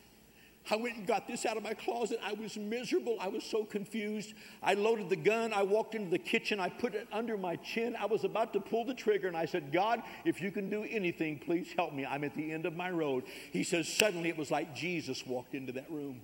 I 0.71 0.77
went 0.77 0.97
and 0.97 1.07
got 1.07 1.29
this 1.29 1.47
out 1.47 1.57
of 1.57 1.63
my 1.63 1.75
closet. 1.75 2.19
I 2.25 2.33
was 2.33 2.57
miserable. 2.57 3.17
I 3.21 3.29
was 3.29 3.45
so 3.45 3.65
confused. 3.65 4.35
I 4.63 4.75
loaded 4.75 5.09
the 5.09 5.17
gun. 5.17 5.53
I 5.53 5.63
walked 5.63 5.95
into 5.95 6.11
the 6.11 6.19
kitchen. 6.19 6.59
I 6.59 6.69
put 6.69 6.95
it 6.95 7.07
under 7.13 7.37
my 7.37 7.57
chin. 7.57 7.97
I 7.97 8.07
was 8.07 8.25
about 8.25 8.53
to 8.55 8.61
pull 8.61 8.85
the 8.85 8.95
trigger 8.95 9.29
and 9.29 9.37
I 9.37 9.47
said, 9.47 9.73
God, 9.73 10.03
if 10.25 10.41
you 10.41 10.51
can 10.51 10.69
do 10.69 10.85
anything, 10.89 11.39
please 11.39 11.69
help 11.77 11.93
me. 11.93 12.05
I'm 12.05 12.25
at 12.25 12.35
the 12.35 12.53
end 12.53 12.67
of 12.67 12.75
my 12.75 12.91
road. 12.91 13.25
He 13.53 13.63
says, 13.63 13.89
suddenly 13.89 14.29
it 14.29 14.37
was 14.37 14.51
like 14.51 14.75
Jesus 14.75 15.25
walked 15.25 15.55
into 15.55 15.73
that 15.73 15.91
room. 15.91 16.21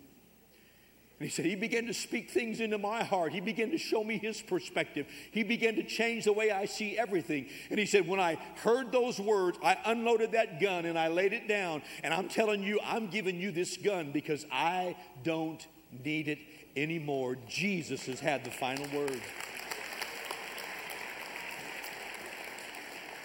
And 1.18 1.29
he 1.29 1.35
said, 1.35 1.44
He 1.44 1.55
began 1.55 1.87
to 1.87 1.94
speak 1.94 2.31
things 2.31 2.61
into 2.61 2.79
my 2.79 3.05
heart. 3.05 3.33
He 3.33 3.40
began 3.40 3.70
to 3.70 3.79
show 3.79 4.03
me 4.03 4.18
his 4.18 4.42
perspective. 4.42 5.07
He 5.31 5.42
began 5.42 5.77
to 5.77 5.85
change 5.85 6.25
the 6.25 6.33
way 6.33 6.51
I 6.51 6.64
see 6.64 6.98
everything. 6.98 7.46
And 7.70 7.79
he 7.79 7.87
said, 7.87 8.09
When 8.09 8.20
I 8.20 8.38
heard 8.57 8.92
those 8.92 9.20
words, 9.20 9.59
I 9.62 9.77
unloaded 9.85 10.33
that 10.33 10.61
gun 10.61 10.85
and 10.85 10.98
I 10.98 11.09
laid 11.09 11.33
it 11.33 11.46
down. 11.46 11.83
And 12.03 12.12
I'm 12.12 12.29
telling 12.29 12.62
you, 12.62 12.81
I'm 12.85 13.09
giving 13.09 13.38
you 13.38 13.53
this 13.53 13.77
gun 13.77 14.11
because 14.12 14.46
I 14.51 14.96
don't 15.22 15.64
need 16.05 16.29
it 16.29 16.38
anymore. 16.77 17.37
Jesus 17.48 18.07
has 18.07 18.20
had 18.20 18.44
the 18.44 18.51
final 18.51 18.87
word. 18.96 19.20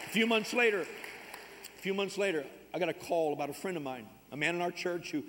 A 0.06 0.10
few 0.10 0.28
months 0.28 0.54
later, 0.54 0.82
a 0.82 1.82
few 1.82 1.94
months 1.94 2.18
later, 2.18 2.46
I 2.74 2.80
got 2.80 2.90
a 2.90 2.94
call 2.94 3.34
about 3.34 3.50
a 3.50 3.54
friend 3.54 3.78
of 3.78 3.84
mine, 3.84 4.08
a 4.32 4.38
man 4.38 4.56
in 4.56 4.62
our 4.62 4.72
church 4.72 5.12
who 5.12 5.24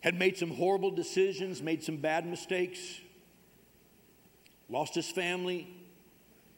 had 0.00 0.18
made 0.18 0.36
some 0.36 0.50
horrible 0.50 0.90
decisions, 0.90 1.62
made 1.62 1.82
some 1.82 1.96
bad 1.96 2.26
mistakes, 2.26 2.78
lost 4.68 4.94
his 4.94 5.10
family, 5.10 5.68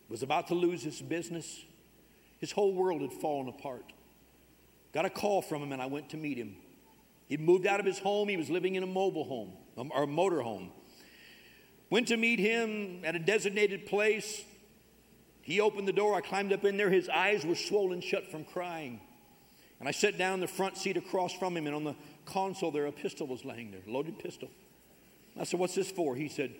was 0.08 0.22
about 0.22 0.48
to 0.48 0.54
lose 0.54 0.82
his 0.82 1.00
business. 1.00 1.64
His 2.38 2.52
whole 2.52 2.74
world 2.74 3.00
had 3.00 3.12
fallen 3.12 3.48
apart. 3.48 3.92
Got 4.92 5.04
a 5.04 5.10
call 5.10 5.40
from 5.40 5.62
him, 5.62 5.72
and 5.72 5.80
I 5.80 5.86
went 5.86 6.10
to 6.10 6.16
meet 6.16 6.36
him. 6.36 6.56
He'd 7.28 7.40
moved 7.40 7.66
out 7.66 7.78
of 7.78 7.86
his 7.86 7.98
home, 7.98 8.28
he 8.28 8.36
was 8.36 8.50
living 8.50 8.74
in 8.74 8.82
a 8.82 8.88
mobile 8.88 9.24
home, 9.24 9.52
or 9.76 10.02
a 10.02 10.06
motor 10.06 10.42
home. 10.42 10.72
Went 11.90 12.08
to 12.08 12.16
meet 12.16 12.38
him 12.38 13.00
at 13.04 13.14
a 13.14 13.18
designated 13.18 13.86
place. 13.86 14.44
He 15.42 15.60
opened 15.60 15.88
the 15.88 15.92
door. 15.92 16.14
I 16.14 16.20
climbed 16.20 16.52
up 16.52 16.64
in 16.64 16.76
there. 16.76 16.90
His 16.90 17.08
eyes 17.08 17.44
were 17.44 17.56
swollen 17.56 18.00
shut 18.00 18.30
from 18.30 18.44
crying. 18.44 19.00
And 19.80 19.88
I 19.88 19.92
sat 19.92 20.18
down 20.18 20.34
in 20.34 20.40
the 20.40 20.46
front 20.46 20.76
seat 20.76 20.96
across 20.96 21.32
from 21.32 21.56
him, 21.56 21.66
and 21.66 21.74
on 21.74 21.84
the 21.84 21.96
console 22.24 22.70
there, 22.70 22.86
a 22.86 22.92
pistol 22.92 23.26
was 23.26 23.44
laying 23.44 23.70
there, 23.70 23.80
loaded 23.86 24.18
pistol. 24.18 24.50
I 25.38 25.44
said, 25.44 25.60
What's 25.60 25.74
this 25.74 25.90
for? 25.90 26.16
He 26.16 26.28
said, 26.28 26.52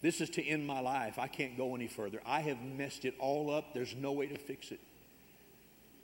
This 0.00 0.20
is 0.20 0.30
to 0.30 0.44
end 0.44 0.66
my 0.66 0.80
life. 0.80 1.18
I 1.18 1.26
can't 1.26 1.56
go 1.56 1.74
any 1.74 1.88
further. 1.88 2.20
I 2.24 2.40
have 2.40 2.60
messed 2.62 3.04
it 3.04 3.14
all 3.18 3.50
up. 3.54 3.74
There's 3.74 3.94
no 3.94 4.12
way 4.12 4.26
to 4.26 4.38
fix 4.38 4.70
it. 4.70 4.80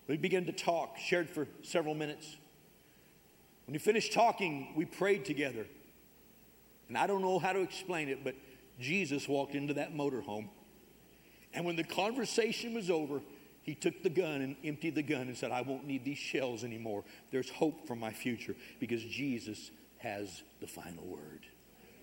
We 0.07 0.17
began 0.17 0.47
to 0.47 0.53
talk, 0.53 0.99
shared 0.99 1.31
for 1.31 1.47
several 1.63 1.95
minutes. 1.95 2.37
When 3.67 3.75
we 3.75 3.79
finished 3.79 4.13
talking, 4.13 4.73
we 4.75 4.85
prayed 4.85 5.25
together. 5.25 5.67
And 6.89 6.99
I 6.99 7.07
don't 7.07 7.23
know 7.23 7.39
how 7.39 7.53
to 7.53 7.61
explain 7.61 8.09
it, 8.09 8.25
but 8.25 8.35
Jesus 8.81 9.29
walked 9.29 9.55
into 9.55 9.75
that 9.75 9.95
motorhome. 9.95 10.49
And 11.55 11.65
when 11.65 11.77
the 11.77 11.85
conversation 11.85 12.75
was 12.75 12.91
over, 12.91 13.21
he 13.71 13.77
took 13.77 14.03
the 14.03 14.11
gun 14.11 14.43
and 14.43 14.57
emptied 14.65 14.97
the 14.97 15.03
gun 15.03 15.29
and 15.29 15.37
said, 15.37 15.53
I 15.53 15.63
won't 15.63 15.87
need 15.87 16.05
these 16.05 16.19
shells 16.19 16.65
anymore. 16.65 17.05
There's 17.31 17.49
hope 17.49 17.87
for 17.87 17.95
my 17.95 18.11
future 18.11 18.57
because 18.81 19.01
Jesus 19.05 19.71
has 19.99 20.43
the 20.61 20.67
final 20.67 21.05
word. 21.05 21.47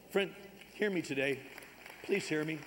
Friend, 0.10 0.32
hear 0.76 0.90
me 0.90 1.02
today. 1.02 1.42
Please 2.04 2.26
hear 2.26 2.46
me. 2.46 2.60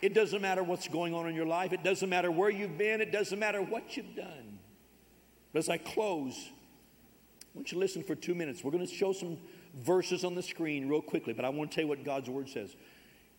It 0.00 0.14
doesn't 0.14 0.40
matter 0.40 0.62
what's 0.62 0.88
going 0.88 1.12
on 1.12 1.28
in 1.28 1.34
your 1.34 1.44
life, 1.44 1.74
it 1.74 1.84
doesn't 1.84 2.08
matter 2.08 2.30
where 2.30 2.48
you've 2.48 2.78
been, 2.78 3.02
it 3.02 3.12
doesn't 3.12 3.38
matter 3.38 3.60
what 3.60 3.94
you've 3.94 4.16
done. 4.16 4.58
But 5.52 5.58
as 5.58 5.68
I 5.68 5.76
close, 5.76 6.48
I 6.48 7.58
want 7.58 7.72
you 7.72 7.76
to 7.76 7.80
listen 7.80 8.02
for 8.02 8.14
two 8.14 8.34
minutes. 8.34 8.64
We're 8.64 8.70
going 8.70 8.86
to 8.86 8.90
show 8.90 9.12
some 9.12 9.36
verses 9.74 10.24
on 10.24 10.34
the 10.34 10.42
screen 10.42 10.88
real 10.88 11.02
quickly, 11.02 11.34
but 11.34 11.44
I 11.44 11.50
want 11.50 11.70
to 11.70 11.74
tell 11.74 11.84
you 11.84 11.88
what 11.88 12.04
God's 12.04 12.30
word 12.30 12.48
says. 12.48 12.74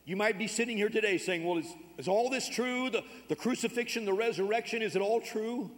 You 0.06 0.16
might 0.16 0.38
be 0.38 0.48
sitting 0.48 0.78
here 0.78 0.90
today 0.90 1.18
saying, 1.18 1.46
Well, 1.46 1.60
is, 1.60 1.74
is 1.98 2.08
all 2.08 2.30
this 2.30 2.50
true? 2.50 2.90
The, 2.90 3.04
the 3.30 3.36
crucifixion, 3.36 4.06
the 4.06 4.14
resurrection, 4.14 4.82
is 4.82 4.96
it 4.96 5.02
all 5.02 5.22
true? 5.22 5.72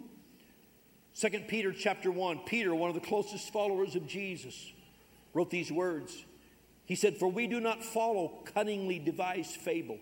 2 1.19 1.29
Peter 1.47 1.71
chapter 1.71 2.11
1, 2.11 2.39
Peter, 2.39 2.75
one 2.75 2.89
of 2.89 2.95
the 2.95 3.05
closest 3.05 3.53
followers 3.53 3.95
of 3.95 4.05
Jesus, 4.05 4.73
wrote 5.33 5.49
these 5.49 5.71
words. 5.71 6.25
He 6.85 6.95
said, 6.95 7.17
For 7.17 7.27
we 7.27 7.47
do 7.47 7.59
not 7.59 7.83
follow 7.83 8.39
cunningly 8.53 8.99
devised 8.99 9.55
fables. 9.55 9.99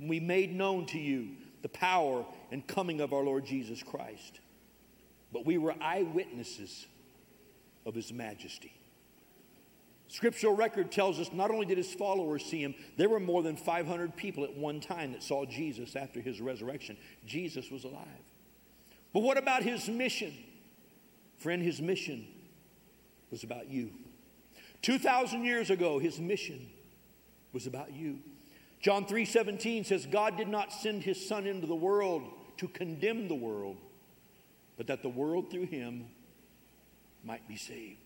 We 0.00 0.20
made 0.20 0.54
known 0.54 0.86
to 0.86 0.98
you 0.98 1.30
the 1.62 1.68
power 1.68 2.24
and 2.50 2.66
coming 2.66 3.00
of 3.00 3.12
our 3.12 3.22
Lord 3.22 3.44
Jesus 3.44 3.82
Christ. 3.82 4.40
But 5.32 5.44
we 5.44 5.58
were 5.58 5.74
eyewitnesses 5.80 6.86
of 7.84 7.94
his 7.94 8.12
majesty. 8.12 8.72
Scriptural 10.14 10.54
record 10.54 10.92
tells 10.92 11.18
us 11.18 11.32
not 11.32 11.50
only 11.50 11.66
did 11.66 11.76
his 11.76 11.92
followers 11.92 12.44
see 12.44 12.62
him, 12.62 12.72
there 12.96 13.08
were 13.08 13.18
more 13.18 13.42
than 13.42 13.56
500 13.56 14.14
people 14.14 14.44
at 14.44 14.56
one 14.56 14.78
time 14.78 15.10
that 15.10 15.24
saw 15.24 15.44
Jesus 15.44 15.96
after 15.96 16.20
his 16.20 16.40
resurrection. 16.40 16.96
Jesus 17.26 17.68
was 17.68 17.82
alive. 17.82 18.06
But 19.12 19.24
what 19.24 19.38
about 19.38 19.64
his 19.64 19.88
mission? 19.88 20.32
Friend, 21.38 21.60
his 21.60 21.82
mission 21.82 22.28
was 23.32 23.42
about 23.42 23.68
you. 23.68 23.90
2,000 24.82 25.44
years 25.44 25.68
ago, 25.68 25.98
his 25.98 26.20
mission 26.20 26.70
was 27.52 27.66
about 27.66 27.92
you. 27.92 28.20
John 28.80 29.06
3:17 29.06 29.84
says 29.84 30.06
God 30.06 30.36
did 30.36 30.46
not 30.46 30.72
send 30.72 31.02
his 31.02 31.26
son 31.26 31.44
into 31.44 31.66
the 31.66 31.74
world 31.74 32.22
to 32.58 32.68
condemn 32.68 33.26
the 33.26 33.34
world, 33.34 33.78
but 34.76 34.86
that 34.86 35.02
the 35.02 35.08
world 35.08 35.50
through 35.50 35.66
him 35.66 36.06
might 37.24 37.48
be 37.48 37.56
saved. 37.56 38.03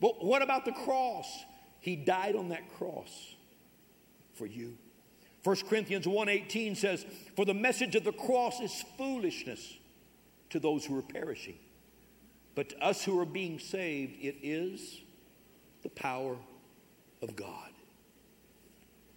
But 0.00 0.24
what 0.24 0.42
about 0.42 0.64
the 0.64 0.72
cross? 0.72 1.26
He 1.80 1.96
died 1.96 2.36
on 2.36 2.50
that 2.50 2.68
cross 2.76 3.34
for 4.34 4.46
you. 4.46 4.76
1 5.42 5.66
Corinthians 5.66 6.06
1:18 6.06 6.74
says, 6.74 7.04
"For 7.36 7.44
the 7.44 7.54
message 7.54 7.94
of 7.94 8.04
the 8.04 8.12
cross 8.12 8.60
is 8.60 8.82
foolishness 8.96 9.76
to 10.50 10.60
those 10.60 10.84
who 10.84 10.96
are 10.98 11.02
perishing, 11.02 11.58
but 12.54 12.70
to 12.70 12.82
us 12.82 13.04
who 13.04 13.18
are 13.18 13.26
being 13.26 13.58
saved, 13.58 14.22
it 14.22 14.36
is 14.42 15.00
the 15.82 15.88
power 15.88 16.38
of 17.22 17.36
God." 17.36 17.72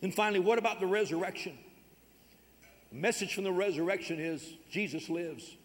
And 0.01 0.13
finally, 0.13 0.39
what 0.39 0.57
about 0.57 0.79
the 0.79 0.87
resurrection? 0.87 1.57
The 2.89 2.97
message 2.97 3.33
from 3.33 3.43
the 3.43 3.51
resurrection 3.51 4.19
is 4.19 4.55
Jesus 4.69 5.09
lives, 5.09 5.55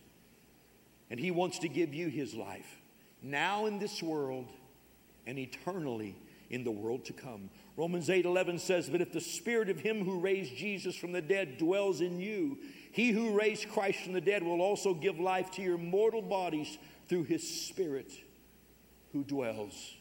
and 1.10 1.18
he 1.18 1.30
wants 1.30 1.58
to 1.60 1.68
give 1.68 1.94
you 1.94 2.08
his 2.08 2.34
life 2.34 2.80
now 3.22 3.66
in 3.66 3.78
this 3.78 4.02
world 4.02 4.46
and 5.26 5.38
eternally 5.38 6.14
in 6.50 6.64
the 6.64 6.70
world 6.70 7.04
to 7.04 7.12
come. 7.12 7.50
Romans 7.76 8.08
8:11 8.08 8.58
says, 8.58 8.88
"But 8.88 9.00
if 9.00 9.12
the 9.12 9.20
spirit 9.20 9.68
of 9.68 9.80
him 9.80 10.04
who 10.04 10.18
raised 10.18 10.56
Jesus 10.56 10.96
from 10.96 11.12
the 11.12 11.20
dead 11.20 11.58
dwells 11.58 12.00
in 12.00 12.20
you, 12.20 12.58
he 12.92 13.10
who 13.10 13.36
raised 13.36 13.68
Christ 13.68 14.00
from 14.00 14.12
the 14.12 14.20
dead 14.20 14.42
will 14.42 14.62
also 14.62 14.94
give 14.94 15.18
life 15.18 15.50
to 15.52 15.62
your 15.62 15.78
mortal 15.78 16.22
bodies 16.22 16.78
through 17.08 17.24
his 17.24 17.48
spirit 17.48 18.10
who 19.12 19.24
dwells 19.24 19.94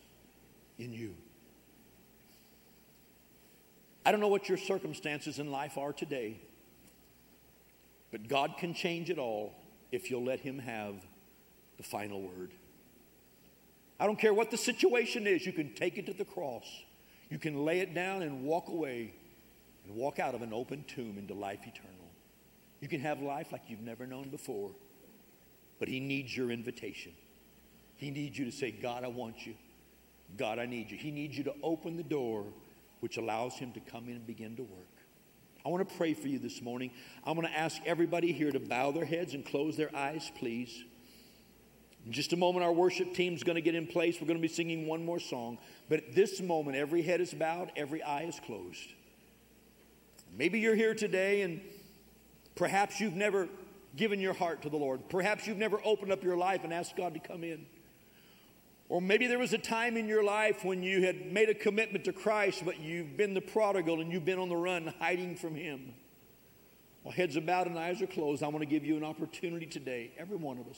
in 0.78 0.94
you." 0.94 1.16
I 4.06 4.12
don't 4.12 4.22
know 4.22 4.28
what 4.28 4.48
your 4.48 4.58
circumstances 4.60 5.40
in 5.40 5.50
life 5.50 5.78
are 5.80 5.92
today, 5.92 6.38
but 8.12 8.28
God 8.28 8.58
can 8.58 8.76
change 8.76 9.10
it 9.10 9.18
all 9.18 9.56
if 9.92 10.12
you'll 10.12 10.24
let 10.24 10.42
him 10.42 10.60
have 10.60 11.06
the 11.78 11.84
final 11.84 12.22
word. 12.22 12.52
I 14.00 14.06
don't 14.06 14.20
care 14.20 14.34
what 14.34 14.52
the 14.52 14.58
situation 14.58 15.26
is, 15.26 15.46
you 15.46 15.54
can 15.54 15.74
take 15.74 15.98
it 15.98 16.06
to 16.08 16.14
the 16.14 16.26
cross. 16.26 16.66
You 17.30 17.40
can 17.40 17.66
lay 17.66 17.80
it 17.80 17.94
down 17.94 18.22
and 18.22 18.44
walk 18.44 18.70
away 18.70 19.14
and 19.86 19.96
walk 19.96 20.20
out 20.20 20.36
of 20.36 20.42
an 20.42 20.54
open 20.54 20.84
tomb 20.88 21.18
into 21.18 21.34
life 21.34 21.62
eternal. 21.62 21.92
You 22.82 22.88
can 22.88 23.00
have 23.02 23.22
life 23.22 23.52
like 23.52 23.64
you've 23.68 23.82
never 23.82 24.06
known 24.06 24.30
before, 24.30 24.72
but 25.80 25.88
He 25.88 26.00
needs 26.00 26.36
your 26.36 26.52
invitation. 26.52 27.14
He 27.98 28.12
needs 28.12 28.38
you 28.38 28.46
to 28.46 28.52
say, 28.52 28.72
God, 28.72 29.04
I 29.04 29.08
want 29.08 29.48
you. 29.48 29.56
God, 30.38 30.60
I 30.60 30.66
need 30.66 30.92
you. 30.92 30.98
He 30.98 31.12
needs 31.12 31.38
you 31.38 31.44
to 31.46 31.54
open 31.64 31.98
the 31.98 32.04
door 32.04 32.46
which 33.00 33.18
allows 33.18 33.54
Him 33.56 33.72
to 33.74 33.80
come 33.80 34.06
in 34.06 34.16
and 34.16 34.28
begin 34.28 34.56
to 34.58 34.64
work. 34.64 34.96
I 35.66 35.70
want 35.70 35.88
to 35.88 35.96
pray 35.96 36.14
for 36.14 36.28
you 36.28 36.38
this 36.38 36.62
morning. 36.62 36.92
I'm 37.24 37.36
going 37.36 37.48
to 37.48 37.58
ask 37.58 37.82
everybody 37.86 38.32
here 38.32 38.52
to 38.52 38.60
bow 38.60 38.92
their 38.92 39.06
heads 39.06 39.34
and 39.34 39.44
close 39.44 39.76
their 39.76 39.96
eyes, 39.96 40.32
please. 40.38 40.84
In 42.06 42.12
just 42.12 42.34
a 42.34 42.38
moment, 42.38 42.64
our 42.64 42.72
worship 42.72 43.16
team 43.16 43.34
is 43.34 43.44
going 43.44 43.56
to 43.56 43.62
get 43.62 43.74
in 43.74 43.88
place. 43.88 44.22
We're 44.22 44.28
going 44.28 44.38
to 44.38 44.42
be 44.42 44.54
singing 44.54 44.86
one 44.86 45.04
more 45.04 45.20
song. 45.20 45.58
But 45.90 46.00
at 46.00 46.16
this 46.16 46.40
moment, 46.40 46.78
every 46.78 47.02
head 47.02 47.20
is 47.20 47.34
bowed, 47.34 47.72
every 47.76 48.04
eye 48.04 48.24
is 48.24 48.40
closed. 48.40 48.94
Maybe 50.38 50.60
you're 50.60 50.76
here 50.76 50.94
today 50.94 51.42
and 51.42 51.62
perhaps 52.56 53.00
you've 53.00 53.16
never 53.16 53.48
given 53.96 54.20
your 54.20 54.34
heart 54.34 54.62
to 54.64 54.70
the 54.70 54.78
Lord. 54.78 55.10
Perhaps 55.10 55.48
you've 55.48 55.58
never 55.58 55.80
opened 55.84 56.12
up 56.12 56.24
your 56.24 56.38
life 56.38 56.64
and 56.64 56.74
asked 56.74 56.96
God 56.96 57.14
to 57.16 57.20
come 57.20 57.44
in. 57.44 57.66
Or 58.88 59.02
maybe 59.02 59.26
there 59.26 59.40
was 59.40 59.54
a 59.54 59.58
time 59.58 59.98
in 59.98 60.08
your 60.08 60.24
life 60.24 60.64
when 60.64 60.84
you 60.84 61.04
had 61.04 61.32
made 61.32 61.50
a 61.50 61.56
commitment 61.56 62.06
to 62.06 62.14
Christ, 62.14 62.64
but 62.64 62.80
you've 62.80 63.18
been 63.18 63.34
the 63.34 63.42
prodigal 63.42 64.00
and 64.00 64.12
you've 64.12 64.26
been 64.26 64.38
on 64.38 64.50
the 64.50 64.56
run 64.56 64.94
hiding 65.00 65.36
from 65.38 65.56
Him. 65.56 65.94
While 67.02 67.16
heads 67.16 67.36
are 67.36 67.42
bowed 67.42 67.66
and 67.66 67.80
eyes 67.80 68.02
are 68.04 68.08
closed, 68.08 68.44
I 68.44 68.48
want 68.50 68.62
to 68.62 68.68
give 68.68 68.86
you 68.86 68.96
an 68.96 69.04
opportunity 69.04 69.66
today, 69.66 70.12
every 70.20 70.38
one 70.38 70.60
of 70.60 70.68
us 70.68 70.78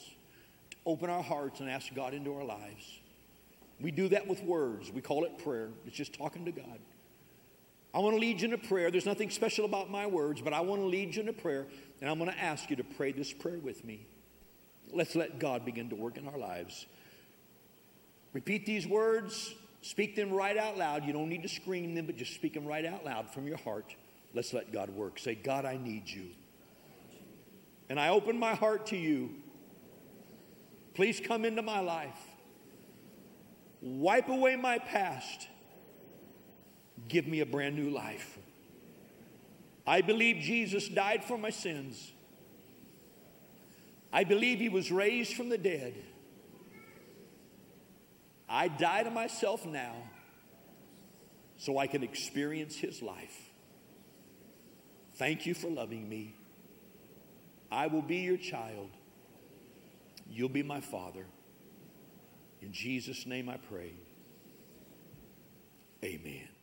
open 0.87 1.09
our 1.09 1.21
hearts 1.21 1.59
and 1.59 1.69
ask 1.69 1.93
God 1.93 2.13
into 2.13 2.33
our 2.33 2.45
lives. 2.45 2.99
We 3.79 3.91
do 3.91 4.07
that 4.09 4.25
with 4.25 4.41
words. 4.41 4.89
We 4.89 5.01
call 5.01 5.25
it 5.25 5.37
prayer. 5.43 5.69
It's 5.85 5.95
just 5.95 6.13
talking 6.13 6.45
to 6.45 6.51
God. 6.51 6.79
I 7.93 7.99
want 7.99 8.15
to 8.15 8.19
lead 8.19 8.41
you 8.41 8.45
into 8.45 8.57
prayer. 8.57 8.89
There's 8.89 9.05
nothing 9.05 9.29
special 9.29 9.65
about 9.65 9.91
my 9.91 10.07
words, 10.07 10.41
but 10.41 10.53
I 10.53 10.61
want 10.61 10.81
to 10.81 10.87
lead 10.87 11.15
you 11.15 11.21
into 11.21 11.33
prayer, 11.33 11.67
and 12.01 12.09
I'm 12.09 12.17
going 12.17 12.31
to 12.31 12.39
ask 12.39 12.69
you 12.69 12.75
to 12.77 12.83
pray 12.83 13.11
this 13.11 13.33
prayer 13.33 13.59
with 13.59 13.83
me. 13.83 14.05
Let's 14.91 15.15
let 15.15 15.39
God 15.39 15.65
begin 15.65 15.89
to 15.89 15.95
work 15.95 16.17
in 16.17 16.27
our 16.27 16.37
lives. 16.37 16.85
Repeat 18.33 18.65
these 18.65 18.87
words, 18.87 19.53
speak 19.81 20.15
them 20.15 20.31
right 20.31 20.57
out 20.57 20.77
loud. 20.77 21.05
You 21.05 21.13
don't 21.13 21.29
need 21.29 21.43
to 21.43 21.49
scream 21.49 21.95
them, 21.95 22.05
but 22.05 22.15
just 22.17 22.33
speak 22.33 22.53
them 22.53 22.65
right 22.65 22.85
out 22.85 23.03
loud 23.03 23.29
from 23.29 23.47
your 23.47 23.57
heart. 23.57 23.95
Let's 24.33 24.53
let 24.53 24.71
God 24.71 24.89
work. 24.89 25.19
Say, 25.19 25.35
God, 25.35 25.65
I 25.65 25.77
need 25.77 26.07
you. 26.07 26.27
And 27.89 27.99
I 27.99 28.09
open 28.09 28.37
my 28.37 28.53
heart 28.53 28.87
to 28.87 28.97
you. 28.97 29.31
Please 30.97 31.21
come 31.23 31.45
into 31.45 31.61
my 31.61 31.79
life. 31.79 32.17
Wipe 33.81 34.29
away 34.29 34.55
my 34.55 34.79
past. 34.79 35.47
Give 37.07 37.27
me 37.27 37.41
a 37.41 37.45
brand 37.45 37.75
new 37.75 37.91
life. 37.91 38.39
I 39.85 40.01
believe 40.01 40.37
Jesus 40.41 40.87
died 40.87 41.23
for 41.23 41.37
my 41.37 41.51
sins. 41.51 42.13
I 44.11 44.23
believe 44.23 44.57
he 44.57 44.69
was 44.69 44.91
raised 44.91 45.35
from 45.35 45.49
the 45.49 45.57
dead. 45.59 45.93
I 48.49 48.67
die 48.67 49.03
to 49.03 49.11
myself 49.11 49.67
now 49.67 49.93
so 51.57 51.77
I 51.77 51.85
can 51.85 52.01
experience 52.01 52.75
his 52.75 53.03
life. 53.03 53.51
Thank 55.13 55.45
you 55.45 55.53
for 55.53 55.67
loving 55.67 56.09
me. 56.09 56.33
I 57.71 57.85
will 57.85 58.01
be 58.01 58.17
your 58.17 58.37
child. 58.37 58.96
You'll 60.29 60.49
be 60.49 60.63
my 60.63 60.81
father. 60.81 61.25
In 62.61 62.71
Jesus' 62.71 63.25
name 63.25 63.49
I 63.49 63.57
pray. 63.57 63.93
Amen. 66.03 66.56